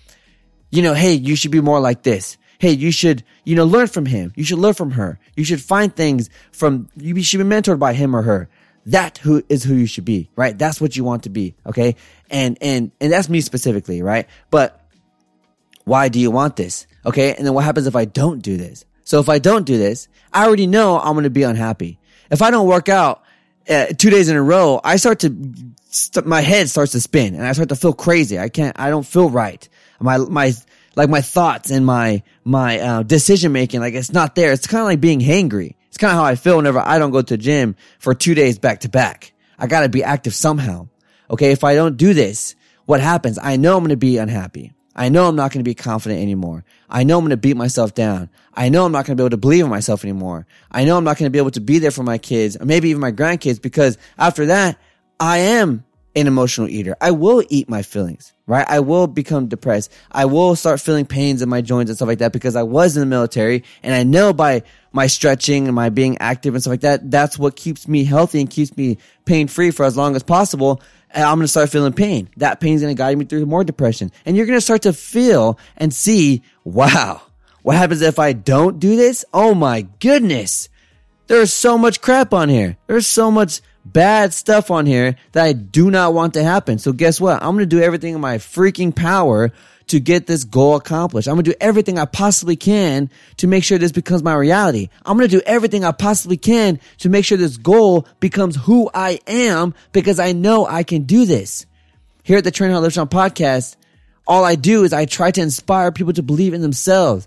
you 0.71 0.83
know, 0.83 0.95
hey, 0.95 1.15
you 1.15 1.37
should 1.37 1.51
be 1.51 1.61
more 1.61 1.81
like 1.81 2.03
this. 2.03 2.37
Hey, 2.59 2.73
you 2.73 2.93
should, 2.93 3.25
you 3.45 3.57
know, 3.57 3.65
learn 3.65 3.87
from 3.87 4.07
him. 4.07 4.33
You 4.37 4.45
should 4.45 4.59
learn 4.59 4.75
from 4.75 4.91
her. 4.93 5.19
You 5.35 5.45
should 5.45 5.63
find 5.63 5.95
things 5.95 6.29
from, 6.53 6.89
you 6.97 7.23
should 7.23 7.39
be 7.39 7.45
mentored 7.45 7.79
by 7.79 7.95
him 7.95 8.15
or 8.15 8.23
her. 8.23 8.49
That 8.87 9.19
who 9.19 9.43
is 9.49 9.65
who 9.65 9.75
you 9.75 9.87
should 9.87 10.05
be, 10.05 10.31
right? 10.37 10.57
That's 10.57 10.81
what 10.81 10.97
you 10.97 11.05
want 11.05 11.23
to 11.25 11.31
be. 11.31 11.55
Okay. 11.67 11.97
And, 12.31 12.59
and, 12.61 12.93
and 13.01 13.13
that's 13.13 13.29
me 13.29 13.41
specifically, 13.41 14.03
right? 14.03 14.27
But 14.51 14.81
why 15.85 16.09
do 16.09 16.21
you 16.21 16.31
want 16.31 16.57
this? 16.57 16.87
Okay. 17.05 17.35
And 17.35 17.47
then 17.47 17.55
what 17.55 17.65
happens 17.65 17.87
if 17.87 17.97
I 17.97 18.05
don't 18.05 18.43
do 18.43 18.57
this? 18.57 18.85
So 19.05 19.21
if 19.21 19.29
I 19.29 19.39
don't 19.39 19.65
do 19.65 19.79
this, 19.79 20.09
I 20.33 20.47
already 20.47 20.67
know 20.67 20.99
I'm 20.99 21.15
going 21.15 21.25
to 21.25 21.31
be 21.31 21.43
unhappy. 21.43 21.99
If 22.31 22.43
I 22.43 22.51
don't 22.51 22.69
work 22.69 22.89
out 22.89 23.23
uh, 23.69 23.87
two 23.87 24.11
days 24.11 24.29
in 24.29 24.37
a 24.37 24.43
row, 24.43 24.81
I 24.85 24.97
start 24.97 25.21
to, 25.21 25.35
st- 25.91 26.27
my 26.27 26.43
head 26.43 26.69
starts 26.69 26.93
to 26.93 27.01
spin 27.01 27.35
and 27.35 27.45
I 27.45 27.53
start 27.53 27.71
to 27.71 27.77
feel 27.77 27.93
crazy. 27.93 28.39
I 28.39 28.49
can't, 28.49 28.79
I 28.79 28.91
don't 28.91 29.07
feel 29.07 29.31
right. 29.31 29.69
My, 30.01 30.19
my, 30.19 30.53
like 30.97 31.09
my 31.09 31.21
thoughts 31.21 31.71
and 31.71 31.85
my, 31.87 32.23
my, 32.45 32.81
uh, 32.81 33.03
decision 33.03 33.53
making, 33.53 33.81
like 33.81 33.95
it's 33.95 34.13
not 34.13 34.35
there. 34.35 34.53
It's 34.53 34.67
kind 34.67 34.81
of 34.81 34.87
like 34.87 35.01
being 35.01 35.21
hangry. 35.21 35.77
It's 35.89 35.99
kind 35.99 36.11
of 36.13 36.17
how 36.17 36.25
I 36.25 36.37
feel 36.37 36.57
whenever 36.57 36.79
I 36.79 36.99
don't 36.99 37.11
go 37.11 37.23
to 37.23 37.35
the 37.37 37.39
gym 37.39 37.77
for 37.99 38.15
two 38.15 38.35
days 38.35 38.59
back 38.59 38.81
to 38.81 38.89
back. 38.89 39.33
I 39.59 39.67
gotta 39.67 39.89
be 39.89 40.03
active 40.03 40.35
somehow. 40.35 40.89
Okay. 41.31 41.53
If 41.53 41.63
I 41.65 41.75
don't 41.75 41.97
do 41.97 42.13
this, 42.13 42.57
what 42.91 43.01
happens? 43.01 43.39
I 43.41 43.57
know 43.57 43.77
I'm 43.77 43.85
going 43.85 43.91
to 43.91 43.97
be 43.97 44.19
unhappy. 44.19 44.73
I 44.97 45.11
know 45.11 45.29
I'm 45.29 45.37
not 45.37 45.53
going 45.53 45.61
to 45.61 45.69
be 45.69 45.77
confident 45.77 46.21
anymore. 46.21 46.65
I 46.89 47.05
know 47.05 47.19
I'm 47.19 47.25
going 47.25 47.31
to 47.31 47.37
beat 47.37 47.57
myself 47.57 47.95
down. 47.95 48.29
I 48.53 48.69
know 48.69 48.85
I'm 48.85 48.91
not 48.91 49.07
going 49.07 49.17
to 49.17 49.21
be 49.21 49.25
able 49.25 49.31
to 49.31 49.37
believe 49.37 49.65
in 49.65 49.71
myself 49.71 50.03
anymore. 50.03 50.45
I 50.73 50.85
know 50.85 50.97
I'm 50.97 51.05
not 51.05 51.17
going 51.17 51.29
to 51.29 51.31
be 51.31 51.39
able 51.39 51.53
to 51.53 51.61
be 51.61 51.79
there 51.79 51.93
for 51.93 52.03
my 52.03 52.19
kids 52.19 52.57
or 52.57 52.65
maybe 52.65 52.91
even 52.91 53.01
my 53.01 53.13
grandkids 53.13 53.63
because 53.63 53.97
after 54.19 54.47
that, 54.47 54.77
I 55.21 55.39
am 55.39 55.85
an 56.17 56.27
emotional 56.27 56.69
eater. 56.69 56.97
I 57.01 57.13
will 57.13 57.45
eat 57.49 57.69
my 57.69 57.83
feelings, 57.83 58.33
right? 58.47 58.67
I 58.69 58.81
will 58.81 59.07
become 59.07 59.47
depressed. 59.47 59.93
I 60.11 60.25
will 60.25 60.57
start 60.57 60.81
feeling 60.81 61.07
pains 61.07 61.41
in 61.41 61.49
my 61.49 61.61
joints 61.61 61.91
and 61.91 61.97
stuff 61.97 62.09
like 62.09 62.19
that 62.19 62.33
because 62.33 62.57
I 62.57 62.65
was 62.65 62.97
in 62.97 63.01
the 63.01 63.07
military 63.07 63.65
and 63.83 63.95
I 63.95 64.03
know 64.03 64.33
by 64.33 64.65
my 64.93 65.07
stretching 65.07 65.67
and 65.67 65.75
my 65.75 65.89
being 65.89 66.19
active 66.19 66.55
and 66.55 66.63
stuff 66.63 66.73
like 66.73 66.81
that, 66.81 67.11
that's 67.11 67.39
what 67.39 67.55
keeps 67.55 67.87
me 67.87 68.05
healthy 68.05 68.41
and 68.41 68.51
keeps 68.51 68.77
me 68.77 68.99
pain 69.25 69.47
free 69.47 69.71
for 69.71 69.85
as 69.85 69.97
long 69.97 70.17
as 70.17 70.23
possible 70.23 70.83
and 71.13 71.25
I'm 71.25 71.37
going 71.37 71.45
to 71.45 71.49
start 71.49 71.71
feeling 71.71 71.93
pain. 71.93 72.29
That 72.37 72.61
pain's 72.61 72.83
going 72.83 72.95
to 72.95 72.99
guide 72.99 73.19
me 73.19 73.25
through 73.25 73.45
more 73.47 73.65
depression. 73.65 74.13
And 74.25 74.37
you're 74.37 74.47
going 74.47 74.59
to 74.59 74.65
start 74.65 74.83
to 74.83 74.93
feel 74.93 75.59
and 75.77 75.93
see, 75.93 76.43
wow, 76.65 77.23
what 77.63 77.77
happens 77.77 78.01
if 78.01 78.19
I 78.19 78.33
don't 78.33 78.79
do 78.79 78.97
this? 78.97 79.25
Oh 79.33 79.55
my 79.55 79.83
goodness. 79.99 80.69
There's 81.27 81.53
so 81.53 81.79
much 81.79 82.01
crap 82.01 82.33
on 82.33 82.49
here. 82.49 82.77
There's 82.87 83.07
so 83.07 83.31
much 83.31 83.61
bad 83.85 84.33
stuff 84.33 84.71
on 84.71 84.87
here 84.87 85.17
that 85.33 85.45
I 85.45 85.53
do 85.53 85.91
not 85.91 86.15
want 86.15 86.35
to 86.35 86.43
happen. 86.43 86.79
So 86.79 86.93
guess 86.93 87.21
what? 87.21 87.43
I'm 87.43 87.55
going 87.55 87.59
to 87.59 87.67
do 87.67 87.83
everything 87.83 88.15
in 88.15 88.21
my 88.21 88.39
freaking 88.39 88.95
power 88.95 89.53
to 89.89 89.99
get 89.99 90.27
this 90.27 90.45
goal 90.45 90.77
accomplished. 90.77 91.27
I'm 91.27 91.35
going 91.35 91.45
to 91.45 91.51
do 91.51 91.57
everything 91.61 91.99
I 91.99 92.05
possibly 92.05 92.55
can 92.55 93.11
to 93.39 93.49
make 93.49 93.65
sure 93.65 93.77
this 93.77 93.91
becomes 93.91 94.23
my 94.23 94.35
reality. 94.35 94.89
I'm 95.05 95.17
going 95.17 95.29
to 95.29 95.37
do 95.37 95.43
everything 95.45 95.85
I 95.85 95.91
possibly 95.91 96.37
can 96.37 96.79
to 96.99 97.09
make 97.09 97.25
sure 97.25 97.37
this 97.37 97.57
goal 97.57 98.07
becomes 98.21 98.55
who 98.55 98.89
I 98.95 99.19
am 99.27 99.75
because 99.93 100.21
I 100.21 100.31
know 100.33 100.65
I 100.65 100.85
can 100.85 101.03
do 101.03 101.25
this. 101.25 101.67
Here 102.23 102.39
at 102.39 102.45
the 102.45 102.53
Train 102.53 102.71
Hard 102.71 102.85
Live 102.85 102.93
podcast, 103.11 103.75
all 104.29 104.45
I 104.45 104.55
do 104.55 104.85
is 104.85 104.93
I 104.93 105.07
try 105.07 105.33
to 105.33 105.41
inspire 105.41 105.91
people 105.91 106.13
to 106.13 106.23
believe 106.23 106.55
in 106.55 106.61
themselves. 106.61 107.27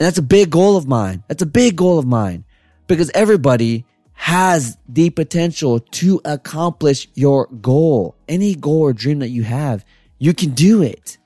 And 0.00 0.06
that's 0.06 0.18
a 0.18 0.22
big 0.22 0.50
goal 0.50 0.76
of 0.76 0.88
mine. 0.88 1.22
That's 1.28 1.42
a 1.42 1.46
big 1.46 1.76
goal 1.76 2.00
of 2.00 2.06
mine 2.06 2.44
because 2.88 3.12
everybody 3.14 3.84
has 4.22 4.78
the 4.88 5.10
potential 5.10 5.80
to 5.80 6.20
accomplish 6.24 7.08
your 7.12 7.48
goal. 7.60 8.14
Any 8.28 8.54
goal 8.54 8.82
or 8.82 8.92
dream 8.92 9.18
that 9.18 9.30
you 9.30 9.42
have, 9.42 9.84
you 10.20 10.32
can 10.32 10.50
do 10.50 10.80
it. 10.80 11.18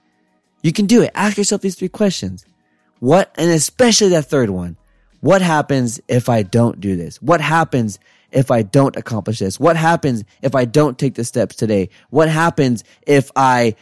You 0.62 0.72
can 0.72 0.86
do 0.86 1.02
it. 1.02 1.10
Ask 1.14 1.36
yourself 1.36 1.60
these 1.60 1.74
three 1.74 1.90
questions. 1.90 2.46
What, 2.98 3.34
and 3.36 3.50
especially 3.50 4.08
that 4.08 4.30
third 4.30 4.48
one. 4.48 4.78
What 5.20 5.42
happens 5.42 6.00
if 6.08 6.30
I 6.30 6.42
don't 6.42 6.80
do 6.80 6.96
this? 6.96 7.20
What 7.20 7.42
happens 7.42 7.98
if 8.32 8.50
I 8.50 8.62
don't 8.62 8.96
accomplish 8.96 9.40
this? 9.40 9.60
What 9.60 9.76
happens 9.76 10.24
if 10.40 10.54
I 10.54 10.64
don't 10.64 10.98
take 10.98 11.16
the 11.16 11.24
steps 11.24 11.54
today? 11.54 11.90
What 12.08 12.30
happens 12.30 12.82
if 13.06 13.30
I 13.36 13.76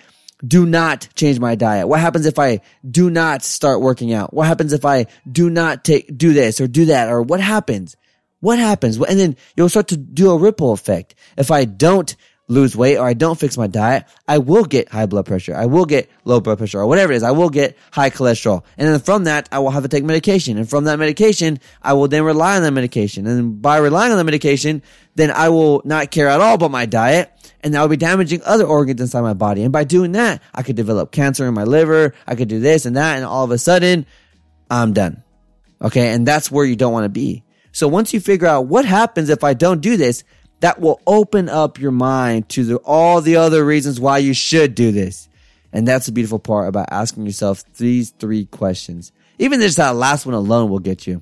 do 0.45 0.67
not 0.67 1.09
change 1.15 1.39
my 1.39 1.55
diet? 1.55 1.87
What 1.87 2.01
happens 2.01 2.27
if 2.27 2.41
I 2.41 2.63
do 2.91 3.11
not 3.11 3.45
start 3.45 3.81
working 3.81 4.13
out? 4.13 4.35
What 4.35 4.49
happens 4.49 4.73
if 4.73 4.85
I 4.85 5.07
do 5.31 5.51
not 5.51 5.85
take, 5.85 6.19
do 6.19 6.33
this 6.33 6.61
or 6.61 6.67
do 6.67 6.87
that? 6.87 7.09
Or 7.11 7.23
what 7.23 7.41
happens? 7.41 7.97
What 8.45 8.59
happens? 8.59 8.99
And 8.99 9.19
then 9.19 9.37
you'll 9.57 9.71
start 9.71 9.89
to 9.89 9.97
do 9.97 10.31
a 10.31 10.37
ripple 10.37 10.73
effect. 10.73 11.15
If 11.39 11.51
I 11.51 11.65
don't 11.65 12.15
lose 12.47 12.77
weight 12.77 12.99
or 12.99 13.07
I 13.07 13.15
don't 13.15 13.41
fix 13.41 13.57
my 13.57 13.69
diet, 13.69 14.05
I 14.29 14.37
will 14.37 14.67
get 14.67 14.91
high 14.91 15.07
blood 15.07 15.25
pressure. 15.25 15.57
I 15.57 15.65
will 15.65 15.87
get 15.87 16.11
low 16.27 16.43
blood 16.43 16.59
pressure 16.59 16.79
or 16.79 16.87
whatever 16.87 17.15
it 17.15 17.17
is. 17.17 17.23
I 17.23 17.31
will 17.31 17.49
get 17.49 17.75
high 17.91 18.11
cholesterol. 18.11 18.63
And 18.77 18.87
then 18.87 19.01
from 19.01 19.25
that, 19.25 19.49
I 19.51 19.61
will 19.61 19.71
have 19.71 19.85
to 19.85 19.89
take 19.89 20.05
medication. 20.05 20.59
And 20.59 20.69
from 20.69 20.85
that 20.85 20.99
medication, 20.99 21.59
I 21.81 21.95
will 21.95 22.07
then 22.07 22.23
rely 22.23 22.57
on 22.57 22.63
that 22.65 22.73
medication. 22.73 23.27
And 23.27 23.63
by 23.63 23.79
relying 23.79 24.13
on 24.13 24.19
the 24.19 24.25
medication, 24.25 24.83
then 25.15 25.31
I 25.31 25.49
will 25.49 25.81
not 25.87 26.11
care 26.11 26.29
at 26.29 26.43
all 26.43 26.57
about 26.57 26.71
my 26.71 26.85
diet. 26.85 27.33
And 27.63 27.75
I 27.75 27.81
will 27.81 27.89
be 27.89 27.97
damaging 27.97 28.43
other 28.45 28.67
organs 28.67 29.01
inside 29.01 29.23
my 29.23 29.33
body. 29.33 29.63
And 29.63 29.73
by 29.73 29.85
doing 29.85 30.13
that, 30.13 30.43
I 30.55 30.63
could 30.63 30.77
develop 30.77 31.13
cancer 31.13 31.49
in 31.49 31.55
my 31.55 31.65
liver. 31.65 32.13
I 32.27 32.35
could 32.35 32.49
do 32.49 32.61
this 32.61 32.85
and 32.85 32.99
that. 32.99 33.17
And 33.17 33.25
all 33.25 33.45
of 33.45 33.51
a 33.53 33.57
sudden, 33.57 34.05
I'm 34.71 34.93
done. 34.93 35.23
Okay. 35.81 36.13
And 36.13 36.29
that's 36.29 36.51
where 36.51 36.67
you 36.67 36.77
don't 36.77 36.93
want 36.93 37.07
to 37.07 37.09
be. 37.09 37.43
So 37.75 37.89
once 37.89 38.15
you 38.15 38.21
figure 38.21 38.47
out 38.47 38.67
what 38.67 38.85
happens 38.85 39.29
if 39.29 39.43
I 39.43 39.53
don't 39.53 39.81
do 39.81 39.97
this, 39.97 40.23
that 40.61 40.81
will 40.81 41.01
open 41.09 41.49
up 41.49 41.81
your 41.81 41.91
mind 41.91 42.49
to 42.51 42.65
the, 42.65 42.77
all 42.77 43.21
the 43.21 43.37
other 43.37 43.65
reasons 43.65 43.99
why 43.99 44.19
you 44.19 44.33
should 44.33 44.77
do 44.77 44.93
this. 44.93 45.29
And 45.73 45.87
that's 45.87 46.07
the 46.07 46.13
beautiful 46.13 46.39
part 46.39 46.69
about 46.69 46.87
asking 46.93 47.27
yourself 47.27 47.65
these 47.75 48.11
three 48.11 48.45
questions. 48.45 49.11
Even 49.41 49.61
just 49.61 49.77
that 49.79 49.97
last 49.97 50.25
one 50.25 50.37
alone 50.37 50.71
will 50.71 50.79
get 50.79 51.05
you. 51.05 51.21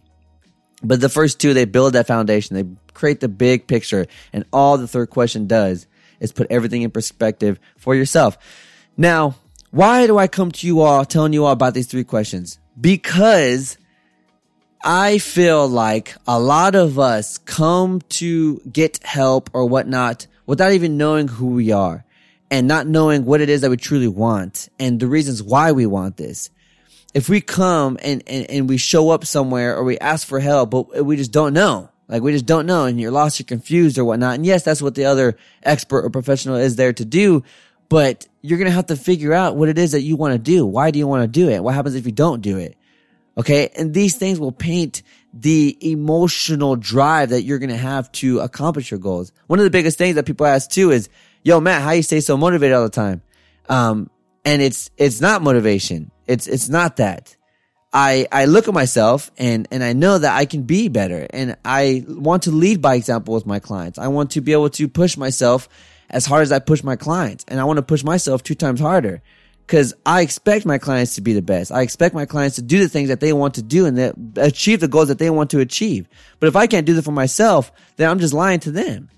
But 0.85 1.01
the 1.01 1.09
first 1.09 1.41
two, 1.41 1.55
they 1.55 1.65
build 1.65 1.95
that 1.95 2.07
foundation. 2.07 2.55
They 2.55 2.93
create 2.93 3.21
the 3.21 3.29
big 3.29 3.67
picture. 3.67 4.07
And 4.35 4.45
all 4.53 4.77
the 4.77 4.87
third 4.87 5.09
question 5.09 5.47
does 5.47 5.87
is 6.21 6.33
put 6.33 6.49
everything 6.51 6.83
in 6.83 6.91
perspective 6.91 7.59
for 7.79 7.95
yourself. 7.95 8.37
Now, 8.99 9.37
why 9.71 10.07
do 10.07 10.19
I 10.19 10.29
come 10.29 10.53
to 10.53 10.67
you 10.67 10.83
all 10.83 11.07
telling 11.07 11.33
you 11.33 11.47
all 11.47 11.53
about 11.53 11.73
these 11.73 11.87
three 11.87 12.05
questions? 12.05 12.59
Because 12.79 13.79
I 14.85 15.19
feel 15.19 15.69
like 15.69 16.17
a 16.27 16.41
lot 16.41 16.75
of 16.75 16.99
us 16.99 17.39
come 17.39 18.01
to 18.11 18.61
get 18.61 18.99
help 19.05 19.49
or 19.53 19.65
whatnot 19.67 20.27
without 20.45 20.73
even 20.73 20.97
knowing 20.97 21.29
who 21.29 21.49
we 21.49 21.71
are 21.71 22.05
and 22.51 22.67
not 22.67 22.89
knowing 22.89 23.25
what 23.25 23.41
it 23.41 23.49
is 23.49 23.61
that 23.61 23.71
we 23.71 23.77
truly 23.77 24.09
want 24.09 24.69
and 24.81 24.99
the 24.99 25.07
reasons 25.07 25.41
why 25.41 25.71
we 25.71 25.87
want 25.87 26.17
this. 26.17 26.51
If 27.15 27.29
we 27.29 27.41
come 27.41 27.97
and, 28.03 28.25
and, 28.27 28.51
and 28.51 28.69
we 28.69 28.77
show 28.77 29.11
up 29.11 29.25
somewhere 29.25 29.77
or 29.77 29.85
we 29.85 29.99
ask 30.01 30.27
for 30.27 30.41
help, 30.41 30.71
but 30.71 31.05
we 31.05 31.17
just 31.17 31.31
don't 31.31 31.55
know. 31.55 31.89
Like 32.09 32.23
we 32.23 32.33
just 32.33 32.47
don't 32.47 32.67
know 32.67 32.85
and 32.85 33.01
you're 33.01 33.13
lost, 33.13 33.39
you're 33.39 33.47
confused 33.47 33.99
or 33.99 34.05
whatnot. 34.05 34.35
And 34.35 34.45
yes, 34.45 34.65
that's 34.65 34.83
what 34.83 34.97
the 34.97 35.05
other 35.05 35.37
expert 35.63 36.05
or 36.05 36.11
professional 36.11 36.57
is 36.57 36.75
there 36.75 36.93
to 36.93 37.05
do. 37.05 37.45
But 37.89 38.27
you're 38.41 38.59
going 38.59 38.71
to 38.71 38.75
have 38.75 38.87
to 38.87 38.97
figure 38.97 39.33
out 39.33 39.55
what 39.55 39.69
it 39.69 39.79
is 39.79 39.93
that 39.93 40.03
you 40.03 40.17
want 40.17 40.33
to 40.33 40.39
do. 40.39 40.67
Why 40.67 40.91
do 40.91 40.99
you 40.99 41.07
want 41.07 41.23
to 41.23 41.29
do 41.29 41.49
it? 41.49 41.63
What 41.63 41.75
happens 41.75 41.95
if 41.95 42.05
you 42.05 42.13
don't 42.13 42.41
do 42.41 42.59
it? 42.59 42.77
Okay. 43.39 43.71
And 43.77 43.95
these 43.95 44.17
things 44.17 44.39
will 44.39 44.53
paint 44.53 45.03
the 45.33 45.77
emotional 45.81 46.77
drive 46.77 47.31
that 47.31 47.43
you're 47.43 47.59
going 47.59 47.71
to 47.71 47.77
have 47.77 48.13
to 48.13 48.41
accomplish 48.41 48.91
your 48.91 49.01
goals. 49.01 49.33
One 49.47 49.59
of 49.59 49.65
the 49.65 49.71
biggest 49.71 49.97
things 49.99 50.17
that 50.17 50.27
people 50.27 50.47
ask 50.47 50.71
too 50.71 50.91
is, 50.91 51.09
yo, 51.43 51.61
Matt, 51.61 51.83
how 51.83 51.93
you 51.93 52.03
stay 52.03 52.21
so 52.21 52.37
motivated 52.37 52.77
all 52.77 52.83
the 52.83 52.91
time? 52.91 53.23
Um, 53.69 54.11
and 54.45 54.61
it's, 54.61 54.91
it's 54.97 55.21
not 55.21 55.43
motivation. 55.43 56.11
It's, 56.27 56.47
it's 56.47 56.69
not 56.69 56.97
that. 56.97 57.37
I, 57.95 58.27
I 58.33 58.47
look 58.47 58.69
at 58.69 58.75
myself 58.75 59.31
and, 59.37 59.69
and 59.71 59.85
I 59.85 59.93
know 59.93 60.19
that 60.19 60.35
I 60.35 60.47
can 60.47 60.63
be 60.63 60.89
better 60.89 61.27
and 61.31 61.57
I 61.65 62.05
want 62.09 62.45
to 62.45 62.51
lead 62.51 62.81
by 62.81 62.95
example 62.95 63.35
with 63.35 63.47
my 63.47 63.59
clients. 63.59 63.99
I 63.99 64.09
want 64.09 64.31
to 64.33 64.41
be 64.41 64.53
able 64.53 64.71
to 64.71 64.89
push 64.89 65.17
myself 65.17 65.69
as 66.09 66.25
hard 66.25 66.43
as 66.43 66.53
I 66.53 66.59
push 66.59 66.83
my 66.83 66.97
clients 66.97 67.45
and 67.49 67.61
I 67.61 67.65
want 67.65 67.79
to 67.79 67.83
push 67.83 68.03
myself 68.03 68.43
two 68.43 68.55
times 68.55 68.81
harder 68.81 69.23
because 69.73 69.95
I 70.05 70.21
expect 70.21 70.67
my 70.67 70.77
clients 70.77 71.15
to 71.15 71.23
be 71.23 71.33
the 71.33 71.41
best. 71.41 71.73
I 71.73 71.81
expect 71.81 72.15
my 72.15 72.27
clients 72.27 72.57
to 72.57 72.63
do 72.63 72.79
the 72.79 72.91
things 72.91 73.09
that 73.09 73.21
they 73.21 73.33
want 73.33 73.55
to 73.55 73.63
do 73.63 73.87
and 73.87 73.97
that 73.97 74.15
achieve 74.37 74.81
the 74.81 74.87
goals 74.87 75.09
that 75.09 75.19
they 75.19 75.31
want 75.31 75.49
to 75.53 75.61
achieve. 75.61 76.11
But 76.41 76.49
if 76.49 76.57
I 76.57 76.67
can't 76.67 76.85
do 76.85 76.93
that 76.93 77.07
for 77.07 77.11
myself, 77.11 77.73
then 77.97 78.11
I'm 78.11 78.19
just 78.19 78.35
lying 78.35 78.61
to 78.61 78.71
them. 78.71 79.09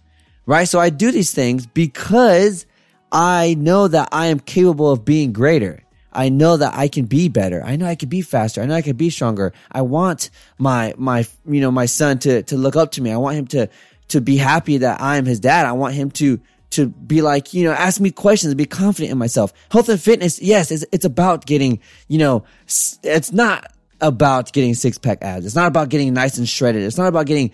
Right? 0.47 0.69
So 0.69 0.79
I 0.79 0.90
do 0.90 1.11
these 1.11 1.33
things 1.33 1.67
because 1.67 2.67
I 3.11 3.57
know 3.59 3.88
that 3.88 4.11
I 4.12 4.27
am 4.27 4.38
capable 4.38 4.93
of 4.93 5.05
being 5.05 5.33
greater. 5.33 5.83
I 6.12 6.29
know 6.29 6.57
that 6.57 6.75
I 6.77 6.87
can 6.87 7.07
be 7.07 7.29
better. 7.29 7.61
I 7.64 7.75
know 7.75 7.87
I 7.87 7.97
can 7.97 8.09
be 8.09 8.23
faster. 8.23 8.62
I 8.62 8.67
know 8.67 8.77
I 8.77 8.83
can 8.83 8.97
be 8.97 9.11
stronger. 9.11 9.53
I 9.73 9.83
want 9.83 10.31
my, 10.57 10.95
my, 10.97 11.27
you 11.47 11.62
know, 11.62 11.73
my 11.73 11.87
son 11.87 12.21
to, 12.21 12.45
to 12.45 12.57
look 12.57 12.77
up 12.77 12.93
to 12.93 13.03
me. 13.03 13.11
I 13.11 13.17
want 13.17 13.37
him 13.38 13.47
to, 13.49 13.69
to 14.11 14.21
be 14.21 14.37
happy 14.37 14.77
that 14.77 15.01
I 15.01 15.17
am 15.17 15.25
his 15.25 15.40
dad. 15.40 15.67
I 15.67 15.73
want 15.73 15.95
him 15.95 16.12
to, 16.12 16.40
to 16.75 16.89
be 16.89 17.23
like, 17.23 17.55
you 17.55 17.65
know, 17.65 17.73
ask 17.73 18.01
me 18.01 18.11
questions 18.11 18.55
be 18.55 18.67
confident 18.67 19.13
in 19.13 19.19
myself. 19.19 19.53
Health 19.71 19.89
and 19.89 20.01
fitness, 20.01 20.41
yes, 20.41 20.71
it's, 20.71 20.85
it's 20.93 21.05
about 21.05 21.47
getting, 21.47 21.81
you 22.09 22.19
know, 22.19 22.45
it's 22.67 23.33
not 23.33 23.73
about 24.01 24.53
getting 24.53 24.75
six 24.75 24.99
pack 24.99 25.23
abs. 25.23 25.47
It's 25.47 25.55
not 25.55 25.67
about 25.67 25.89
getting 25.89 26.13
nice 26.15 26.39
and 26.39 26.49
shredded. 26.49 26.83
It's 26.83 26.99
not 26.99 27.09
about 27.09 27.27
getting, 27.27 27.53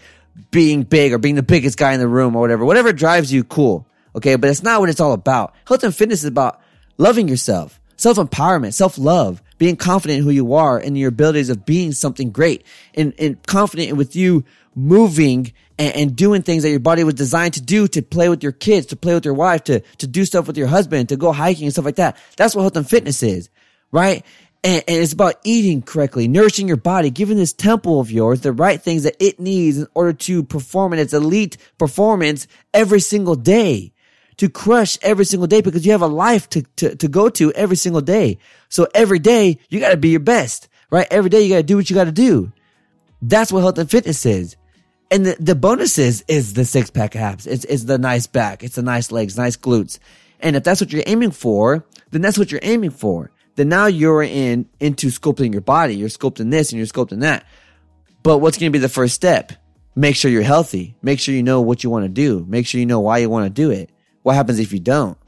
being 0.51 0.83
big 0.83 1.13
or 1.13 1.19
being 1.19 1.35
the 1.35 1.43
biggest 1.43 1.79
guy 1.79 1.93
in 1.93 2.01
the 2.01 2.09
room 2.09 2.35
or 2.35 2.41
whatever. 2.41 2.65
Whatever 2.65 2.93
drives 2.93 3.33
you, 3.33 3.45
cool. 3.45 3.87
Okay. 4.15 4.37
But 4.37 4.51
it's 4.51 4.63
not 4.63 4.81
what 4.81 4.89
it's 4.89 5.01
all 5.01 5.13
about. 5.13 5.55
Health 5.67 5.85
and 5.85 5.95
fitness 5.95 6.21
is 6.21 6.29
about 6.29 6.61
loving 6.99 7.29
yourself, 7.29 7.81
self 7.97 8.17
empowerment, 8.17 8.75
self 8.75 8.99
love, 8.99 9.43
being 9.59 9.77
confident 9.77 10.19
in 10.19 10.25
who 10.25 10.31
you 10.31 10.55
are 10.55 10.79
and 10.79 10.97
your 10.97 11.11
abilities 11.11 11.51
of 11.51 11.67
being 11.67 11.93
something 11.93 12.31
great 12.31 12.65
and, 12.95 13.15
and 13.19 13.43
confident 13.47 13.97
with 13.97 14.17
you 14.17 14.45
moving 14.75 15.53
and, 15.81 15.97
and, 15.97 16.17
doing 16.17 16.43
things 16.43 16.63
that 16.63 16.71
your 16.71 16.79
body 16.79 17.03
was 17.05 17.15
designed 17.15 17.55
to 17.55 17.63
do 17.63 17.89
to 17.89 18.03
play 18.03 18.29
with 18.29 18.43
your 18.43 18.53
kids, 18.53 18.87
to 18.87 18.97
play 18.97 19.15
with 19.15 19.25
your 19.25 19.33
wife, 19.33 19.65
to, 19.65 19.81
to 19.81 20.07
do 20.07 20.27
stuff 20.27 20.47
with 20.47 20.59
your 20.59 20.67
husband, 20.67 21.09
to 21.09 21.17
go 21.17 21.33
hiking 21.33 21.65
and 21.65 21.73
stuff 21.73 21.87
like 21.87 21.97
that. 21.97 22.19
That's 22.37 22.55
what 22.55 22.61
health 22.61 22.77
and 22.77 22.89
fitness 22.89 23.23
is, 23.23 23.49
right? 23.91 24.25
And, 24.63 24.85
and, 24.87 25.03
it's 25.03 25.15
about 25.15 25.37
eating 25.43 25.81
correctly, 25.81 26.29
nourishing 26.29 26.69
your 26.69 26.77
body, 26.77 27.09
giving 27.09 27.39
this 27.39 27.55
temple 27.55 27.99
of 27.99 28.11
yours 28.11 28.43
the 28.43 28.53
right 28.53 28.81
things 28.81 29.05
that 29.05 29.17
it 29.19 29.41
needs 29.41 29.79
in 29.79 29.87
order 29.95 30.13
to 30.13 30.43
perform 30.43 30.93
in 30.93 30.99
its 30.99 31.15
elite 31.15 31.57
performance 31.79 32.47
every 32.75 33.01
single 33.01 33.35
day, 33.35 33.95
to 34.37 34.51
crush 34.51 34.99
every 35.01 35.25
single 35.25 35.47
day 35.47 35.63
because 35.63 35.87
you 35.87 35.93
have 35.93 36.03
a 36.03 36.07
life 36.07 36.47
to, 36.51 36.63
to, 36.77 36.95
to 36.95 37.09
go 37.09 37.31
to 37.31 37.53
every 37.55 37.77
single 37.77 38.03
day. 38.03 38.37
So 38.69 38.87
every 38.95 39.19
day 39.19 39.59
you 39.71 39.81
got 39.81 39.93
to 39.93 39.97
be 39.97 40.11
your 40.11 40.21
best, 40.21 40.69
right? 40.91 41.07
Every 41.11 41.31
day 41.31 41.41
you 41.41 41.49
got 41.49 41.57
to 41.57 41.63
do 41.63 41.77
what 41.77 41.89
you 41.89 41.97
got 41.97 42.05
to 42.05 42.13
do. 42.13 42.53
That's 43.23 43.51
what 43.51 43.61
health 43.61 43.79
and 43.79 43.91
fitness 43.91 44.27
is. 44.27 44.57
And 45.11 45.27
the, 45.27 45.37
the 45.41 45.55
bonuses 45.55 46.23
is 46.29 46.55
the 46.55 46.65
six 46.65 46.91
pack 46.91 47.17
abs. 47.17 47.47
It's, 47.47 47.65
it's 47.65 47.85
the 47.85 47.99
nice 47.99 48.27
back. 48.27 48.63
It's 48.63 48.77
the 48.77 48.83
nice 48.83 49.11
legs, 49.11 49.37
nice 49.37 49.57
glutes. 49.57 49.99
And 50.39 50.57
if 50.57 50.63
that's 50.63 50.81
what 50.81 50.93
you're 50.93 51.03
aiming 51.07 51.33
for, 51.33 51.85
then 52.11 52.23
that's 52.23 52.39
what 52.39 52.53
you're 52.53 52.61
aiming 52.63 52.91
for. 52.91 53.31
Then 53.57 53.69
now 53.69 53.87
you're 53.87 54.23
in, 54.23 54.69
into 54.79 55.09
sculpting 55.09 55.53
your 55.53 55.61
body. 55.61 55.97
You're 55.97 56.09
sculpting 56.09 56.51
this 56.51 56.71
and 56.71 56.79
you're 56.79 56.87
sculpting 56.87 57.21
that. 57.21 57.45
But 58.23 58.39
what's 58.39 58.59
going 58.59 58.71
to 58.71 58.79
be 58.79 58.81
the 58.81 58.89
first 58.89 59.15
step? 59.15 59.53
Make 59.97 60.15
sure 60.15 60.31
you're 60.31 60.43
healthy. 60.43 60.95
Make 61.03 61.19
sure 61.19 61.35
you 61.35 61.43
know 61.43 61.61
what 61.61 61.83
you 61.83 61.91
want 61.91 62.05
to 62.05 62.09
do. 62.09 62.45
Make 62.49 62.67
sure 62.67 62.79
you 62.79 62.87
know 62.87 63.01
why 63.01 63.19
you 63.19 63.29
want 63.29 63.47
to 63.47 63.51
do 63.51 63.71
it. 63.71 63.91
What 64.23 64.37
happens 64.37 64.61
if 64.61 64.73
you 64.73 64.79
don't? 64.79 65.19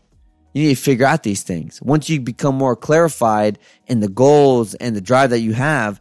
You 0.52 0.68
need 0.68 0.76
to 0.76 0.82
figure 0.82 1.06
out 1.06 1.22
these 1.22 1.42
things. 1.42 1.80
Once 1.82 2.08
you 2.08 2.20
become 2.20 2.54
more 2.54 2.76
clarified 2.76 3.58
in 3.86 4.00
the 4.00 4.08
goals 4.08 4.74
and 4.74 4.94
the 4.94 5.00
drive 5.00 5.30
that 5.30 5.40
you 5.40 5.54
have, 5.54 6.00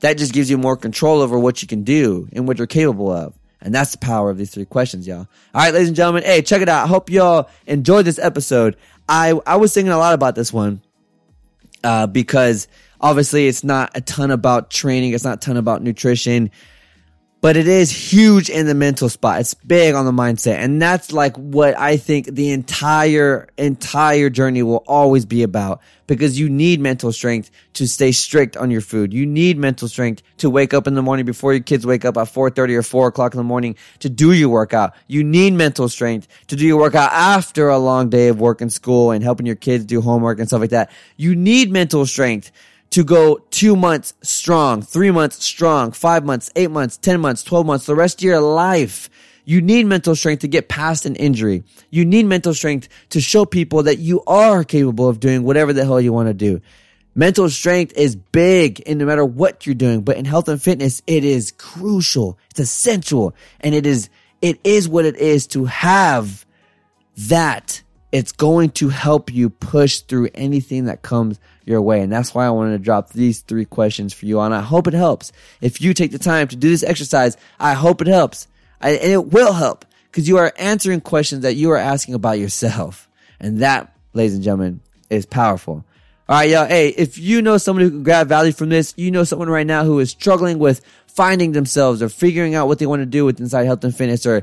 that 0.00 0.18
just 0.18 0.32
gives 0.32 0.50
you 0.50 0.58
more 0.58 0.76
control 0.76 1.20
over 1.20 1.38
what 1.38 1.62
you 1.62 1.68
can 1.68 1.84
do 1.84 2.28
and 2.32 2.48
what 2.48 2.58
you're 2.58 2.66
capable 2.66 3.10
of. 3.10 3.34
And 3.60 3.74
that's 3.74 3.92
the 3.92 3.98
power 3.98 4.30
of 4.30 4.38
these 4.38 4.50
three 4.50 4.64
questions, 4.64 5.06
y'all. 5.06 5.18
All 5.18 5.26
right, 5.54 5.72
ladies 5.72 5.88
and 5.88 5.96
gentlemen. 5.96 6.22
Hey, 6.22 6.40
check 6.42 6.62
it 6.62 6.68
out. 6.68 6.84
I 6.84 6.88
hope 6.88 7.10
y'all 7.10 7.50
enjoyed 7.66 8.06
this 8.06 8.18
episode. 8.18 8.76
I, 9.08 9.38
I 9.46 9.56
was 9.56 9.74
thinking 9.74 9.92
a 9.92 9.98
lot 9.98 10.14
about 10.14 10.34
this 10.34 10.52
one, 10.52 10.80
uh, 11.84 12.06
because 12.06 12.68
obviously 13.00 13.48
it's 13.48 13.62
not 13.62 13.90
a 13.94 14.00
ton 14.00 14.30
about 14.30 14.70
training. 14.70 15.12
It's 15.12 15.24
not 15.24 15.38
a 15.38 15.40
ton 15.40 15.56
about 15.56 15.82
nutrition 15.82 16.50
but 17.40 17.56
it 17.56 17.66
is 17.66 17.90
huge 17.90 18.50
in 18.50 18.66
the 18.66 18.74
mental 18.74 19.08
spot. 19.08 19.40
It's 19.40 19.54
big 19.54 19.94
on 19.94 20.04
the 20.04 20.12
mindset. 20.12 20.56
And 20.56 20.80
that's 20.80 21.10
like 21.12 21.36
what 21.36 21.76
I 21.78 21.96
think 21.96 22.26
the 22.26 22.50
entire, 22.50 23.48
entire 23.56 24.28
journey 24.28 24.62
will 24.62 24.84
always 24.86 25.24
be 25.24 25.42
about 25.42 25.80
because 26.06 26.38
you 26.38 26.50
need 26.50 26.80
mental 26.80 27.12
strength 27.12 27.50
to 27.74 27.86
stay 27.86 28.12
strict 28.12 28.56
on 28.56 28.70
your 28.70 28.80
food. 28.80 29.14
You 29.14 29.24
need 29.24 29.56
mental 29.56 29.88
strength 29.88 30.22
to 30.38 30.50
wake 30.50 30.74
up 30.74 30.86
in 30.86 30.94
the 30.94 31.02
morning 31.02 31.24
before 31.24 31.54
your 31.54 31.62
kids 31.62 31.86
wake 31.86 32.04
up 32.04 32.16
at 32.16 32.26
4.30 32.26 32.76
or 32.76 32.82
4 32.82 33.08
o'clock 33.08 33.32
in 33.32 33.38
the 33.38 33.44
morning 33.44 33.76
to 34.00 34.10
do 34.10 34.32
your 34.32 34.50
workout. 34.50 34.94
You 35.06 35.24
need 35.24 35.54
mental 35.54 35.88
strength 35.88 36.28
to 36.48 36.56
do 36.56 36.66
your 36.66 36.78
workout 36.78 37.10
after 37.12 37.68
a 37.68 37.78
long 37.78 38.10
day 38.10 38.28
of 38.28 38.38
work 38.38 38.60
and 38.60 38.72
school 38.72 39.12
and 39.12 39.24
helping 39.24 39.46
your 39.46 39.56
kids 39.56 39.84
do 39.86 40.02
homework 40.02 40.40
and 40.40 40.48
stuff 40.48 40.60
like 40.60 40.70
that. 40.70 40.90
You 41.16 41.34
need 41.34 41.70
mental 41.70 42.04
strength 42.04 42.50
to 42.90 43.04
go 43.04 43.38
two 43.50 43.76
months 43.76 44.14
strong, 44.22 44.82
three 44.82 45.10
months 45.10 45.44
strong, 45.44 45.92
five 45.92 46.24
months, 46.24 46.50
eight 46.56 46.70
months, 46.70 46.96
10 46.96 47.20
months, 47.20 47.42
12 47.44 47.66
months, 47.66 47.86
the 47.86 47.94
rest 47.94 48.20
of 48.20 48.24
your 48.24 48.40
life. 48.40 49.08
You 49.44 49.60
need 49.60 49.86
mental 49.86 50.14
strength 50.14 50.40
to 50.40 50.48
get 50.48 50.68
past 50.68 51.06
an 51.06 51.16
injury. 51.16 51.62
You 51.90 52.04
need 52.04 52.26
mental 52.26 52.54
strength 52.54 52.88
to 53.10 53.20
show 53.20 53.44
people 53.44 53.84
that 53.84 53.98
you 53.98 54.22
are 54.26 54.64
capable 54.64 55.08
of 55.08 55.18
doing 55.18 55.44
whatever 55.44 55.72
the 55.72 55.84
hell 55.84 56.00
you 56.00 56.12
want 56.12 56.28
to 56.28 56.34
do. 56.34 56.60
Mental 57.14 57.48
strength 57.48 57.92
is 57.96 58.14
big 58.14 58.80
in 58.80 58.98
no 58.98 59.04
matter 59.04 59.24
what 59.24 59.66
you're 59.66 59.74
doing, 59.74 60.02
but 60.02 60.16
in 60.16 60.24
health 60.24 60.48
and 60.48 60.62
fitness, 60.62 61.02
it 61.06 61.24
is 61.24 61.52
crucial. 61.52 62.38
It's 62.50 62.60
essential. 62.60 63.34
And 63.60 63.74
it 63.74 63.86
is, 63.86 64.08
it 64.40 64.60
is 64.62 64.88
what 64.88 65.04
it 65.04 65.16
is 65.16 65.46
to 65.48 65.64
have 65.64 66.46
that. 67.16 67.82
It's 68.12 68.32
going 68.32 68.70
to 68.70 68.88
help 68.88 69.32
you 69.32 69.50
push 69.50 70.00
through 70.00 70.30
anything 70.34 70.84
that 70.86 71.02
comes 71.02 71.38
your 71.70 71.80
way. 71.80 72.00
And 72.00 72.12
that's 72.12 72.34
why 72.34 72.46
I 72.46 72.50
wanted 72.50 72.72
to 72.72 72.84
drop 72.84 73.10
these 73.10 73.40
three 73.40 73.64
questions 73.64 74.12
for 74.12 74.26
you. 74.26 74.40
And 74.40 74.54
I 74.54 74.60
hope 74.60 74.86
it 74.86 74.94
helps. 74.94 75.32
If 75.60 75.80
you 75.80 75.94
take 75.94 76.12
the 76.12 76.18
time 76.18 76.48
to 76.48 76.56
do 76.56 76.68
this 76.68 76.82
exercise, 76.82 77.36
I 77.58 77.72
hope 77.72 78.02
it 78.02 78.08
helps. 78.08 78.48
I, 78.80 78.90
and 78.90 79.12
it 79.12 79.26
will 79.28 79.52
help 79.52 79.84
because 80.10 80.28
you 80.28 80.38
are 80.38 80.52
answering 80.58 81.00
questions 81.00 81.42
that 81.42 81.54
you 81.54 81.70
are 81.70 81.78
asking 81.78 82.14
about 82.14 82.38
yourself. 82.38 83.08
And 83.38 83.60
that, 83.60 83.96
ladies 84.12 84.34
and 84.34 84.42
gentlemen, 84.42 84.80
is 85.08 85.24
powerful. 85.24 85.84
All 86.28 86.36
right, 86.36 86.48
y'all. 86.48 86.66
Hey, 86.66 86.88
if 86.88 87.18
you 87.18 87.42
know 87.42 87.58
someone 87.58 87.84
who 87.84 87.90
can 87.90 88.02
grab 88.02 88.28
value 88.28 88.52
from 88.52 88.68
this, 88.68 88.94
you 88.96 89.10
know 89.10 89.24
someone 89.24 89.48
right 89.48 89.66
now 89.66 89.84
who 89.84 89.98
is 89.98 90.10
struggling 90.10 90.58
with 90.58 90.80
finding 91.06 91.52
themselves 91.52 92.02
or 92.02 92.08
figuring 92.08 92.54
out 92.54 92.68
what 92.68 92.78
they 92.78 92.86
want 92.86 93.02
to 93.02 93.06
do 93.06 93.24
with 93.24 93.40
inside 93.40 93.64
health 93.64 93.82
and 93.82 93.96
fitness 93.96 94.26
or 94.26 94.42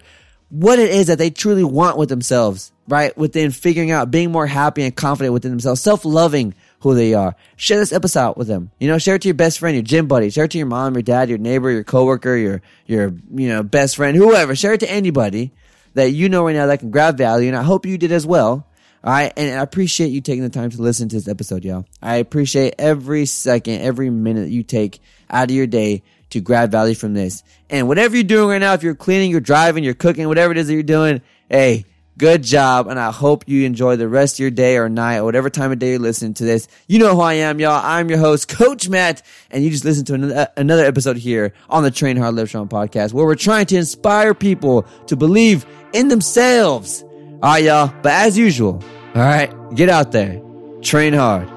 what 0.50 0.80
it 0.80 0.90
is 0.90 1.08
that 1.08 1.18
they 1.18 1.30
truly 1.30 1.64
want 1.64 1.98
with 1.98 2.10
themselves, 2.10 2.72
right? 2.88 3.18
Within 3.18 3.52
figuring 3.52 3.92
out 3.92 4.12
being 4.12 4.32
more 4.32 4.48
happy 4.48 4.84
and 4.84 4.96
confident 4.96 5.34
within 5.34 5.52
themselves, 5.52 5.82
self-loving 5.82 6.56
who 6.80 6.96
they 6.96 7.14
are. 7.14 7.36
Share 7.56 7.80
this 7.80 7.92
episode 7.92 8.38
with 8.38 8.48
them. 8.48 8.72
You 8.80 8.88
know, 8.88 8.98
share 8.98 9.16
it 9.16 9.22
to 9.24 9.28
your 9.28 9.36
best 9.36 9.60
friend, 9.60 9.76
your 9.76 9.84
gym 9.84 10.08
buddy. 10.08 10.30
Share 10.30 10.46
it 10.46 10.52
to 10.52 10.58
your 10.58 10.68
mom, 10.68 10.94
your 10.94 11.02
dad, 11.02 11.30
your 11.30 11.38
neighbor, 11.38 11.72
your 11.72 11.84
coworker, 11.84 12.36
your 12.36 12.62
your 12.86 13.14
you 13.34 13.50
know 13.50 13.64
best 13.64 13.96
friend, 13.96 14.16
whoever. 14.16 14.56
Share 14.56 14.74
it 14.74 14.82
to 14.82 14.92
anybody 14.92 15.52
that 15.94 16.12
you 16.12 16.30
know 16.30 16.46
right 16.46 16.56
now 16.56 16.68
that 16.68 16.80
can 16.80 16.92
grab 16.92 17.18
value. 17.18 17.48
And 17.48 17.58
I 17.58 17.64
hope 17.64 17.86
you 17.86 17.98
did 17.98 18.12
as 18.12 18.26
well. 18.26 18.66
All 19.04 19.14
right, 19.14 19.32
and 19.38 19.58
I 19.58 19.62
appreciate 19.62 20.08
you 20.08 20.22
taking 20.22 20.44
the 20.44 20.50
time 20.50 20.70
to 20.72 20.82
listen 20.82 21.08
to 21.10 21.16
this 21.16 21.28
episode, 21.28 21.64
y'all. 21.64 21.86
I 22.02 22.16
appreciate 22.16 22.76
every 22.78 23.26
second, 23.26 23.82
every 23.82 24.10
minute 24.10 24.50
you 24.50 24.64
take 24.64 25.00
out 25.30 25.50
of 25.50 25.56
your 25.56 25.68
day 25.68 26.04
to 26.32 26.42
grab 26.42 26.72
value 26.72 26.96
from 26.96 27.14
this. 27.14 27.44
And 27.70 27.88
whatever 27.88 28.16
you're 28.16 28.24
doing 28.24 28.50
right 28.50 28.58
now, 28.58 28.74
if 28.74 28.84
you're 28.84 28.96
cleaning, 28.96 29.32
you're 29.32 29.40
driving, 29.40 29.84
you're 29.84 29.94
cooking, 29.94 30.28
whatever 30.28 30.52
it 30.52 30.58
is 30.58 30.68
that 30.68 30.74
you're 30.74 30.84
doing, 30.84 31.22
hey, 31.50 31.86
Good 32.18 32.42
job. 32.42 32.88
And 32.88 33.00
I 33.00 33.12
hope 33.12 33.44
you 33.48 33.66
enjoy 33.66 33.96
the 33.96 34.08
rest 34.08 34.36
of 34.36 34.40
your 34.40 34.50
day 34.50 34.78
or 34.78 34.90
night 34.90 35.18
or 35.18 35.24
whatever 35.24 35.50
time 35.50 35.72
of 35.72 35.78
day 35.78 35.92
you're 35.92 36.00
listening 36.00 36.34
to 36.36 36.46
this. 36.46 36.68
You 36.88 36.98
know 36.98 37.16
who 37.16 37.22
I 37.22 37.34
am, 37.34 37.60
y'all. 37.60 37.80
I'm 37.84 38.10
your 38.10 38.18
host, 38.18 38.48
Coach 38.48 38.90
Matt. 38.90 39.22
And 39.52 39.64
you 39.64 39.70
just 39.70 39.86
listen 39.86 40.04
to 40.06 40.16
another, 40.16 40.48
another 40.58 40.86
episode 40.86 41.18
here 41.18 41.54
on 41.70 41.84
the 41.84 41.92
Train 41.92 42.18
Hard 42.18 42.34
Live 42.36 42.50
Strong 42.50 42.70
podcast 42.70 43.14
where 43.14 43.26
we're 43.26 43.36
trying 43.36 43.68
to 43.68 43.78
inspire 43.78 44.34
people 44.34 44.88
to 45.08 45.16
believe 45.16 45.66
in 45.94 46.08
themselves. 46.08 47.04
All 47.04 47.52
right, 47.54 47.64
y'all. 47.64 47.94
But 48.02 48.14
as 48.14 48.38
usual, 48.38 48.84
all 49.14 49.22
right, 49.22 49.54
get 49.76 49.90
out 49.90 50.12
there, 50.12 50.42
train 50.82 51.14
hard, 51.14 51.48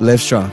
live 0.00 0.20
strong. 0.20 0.52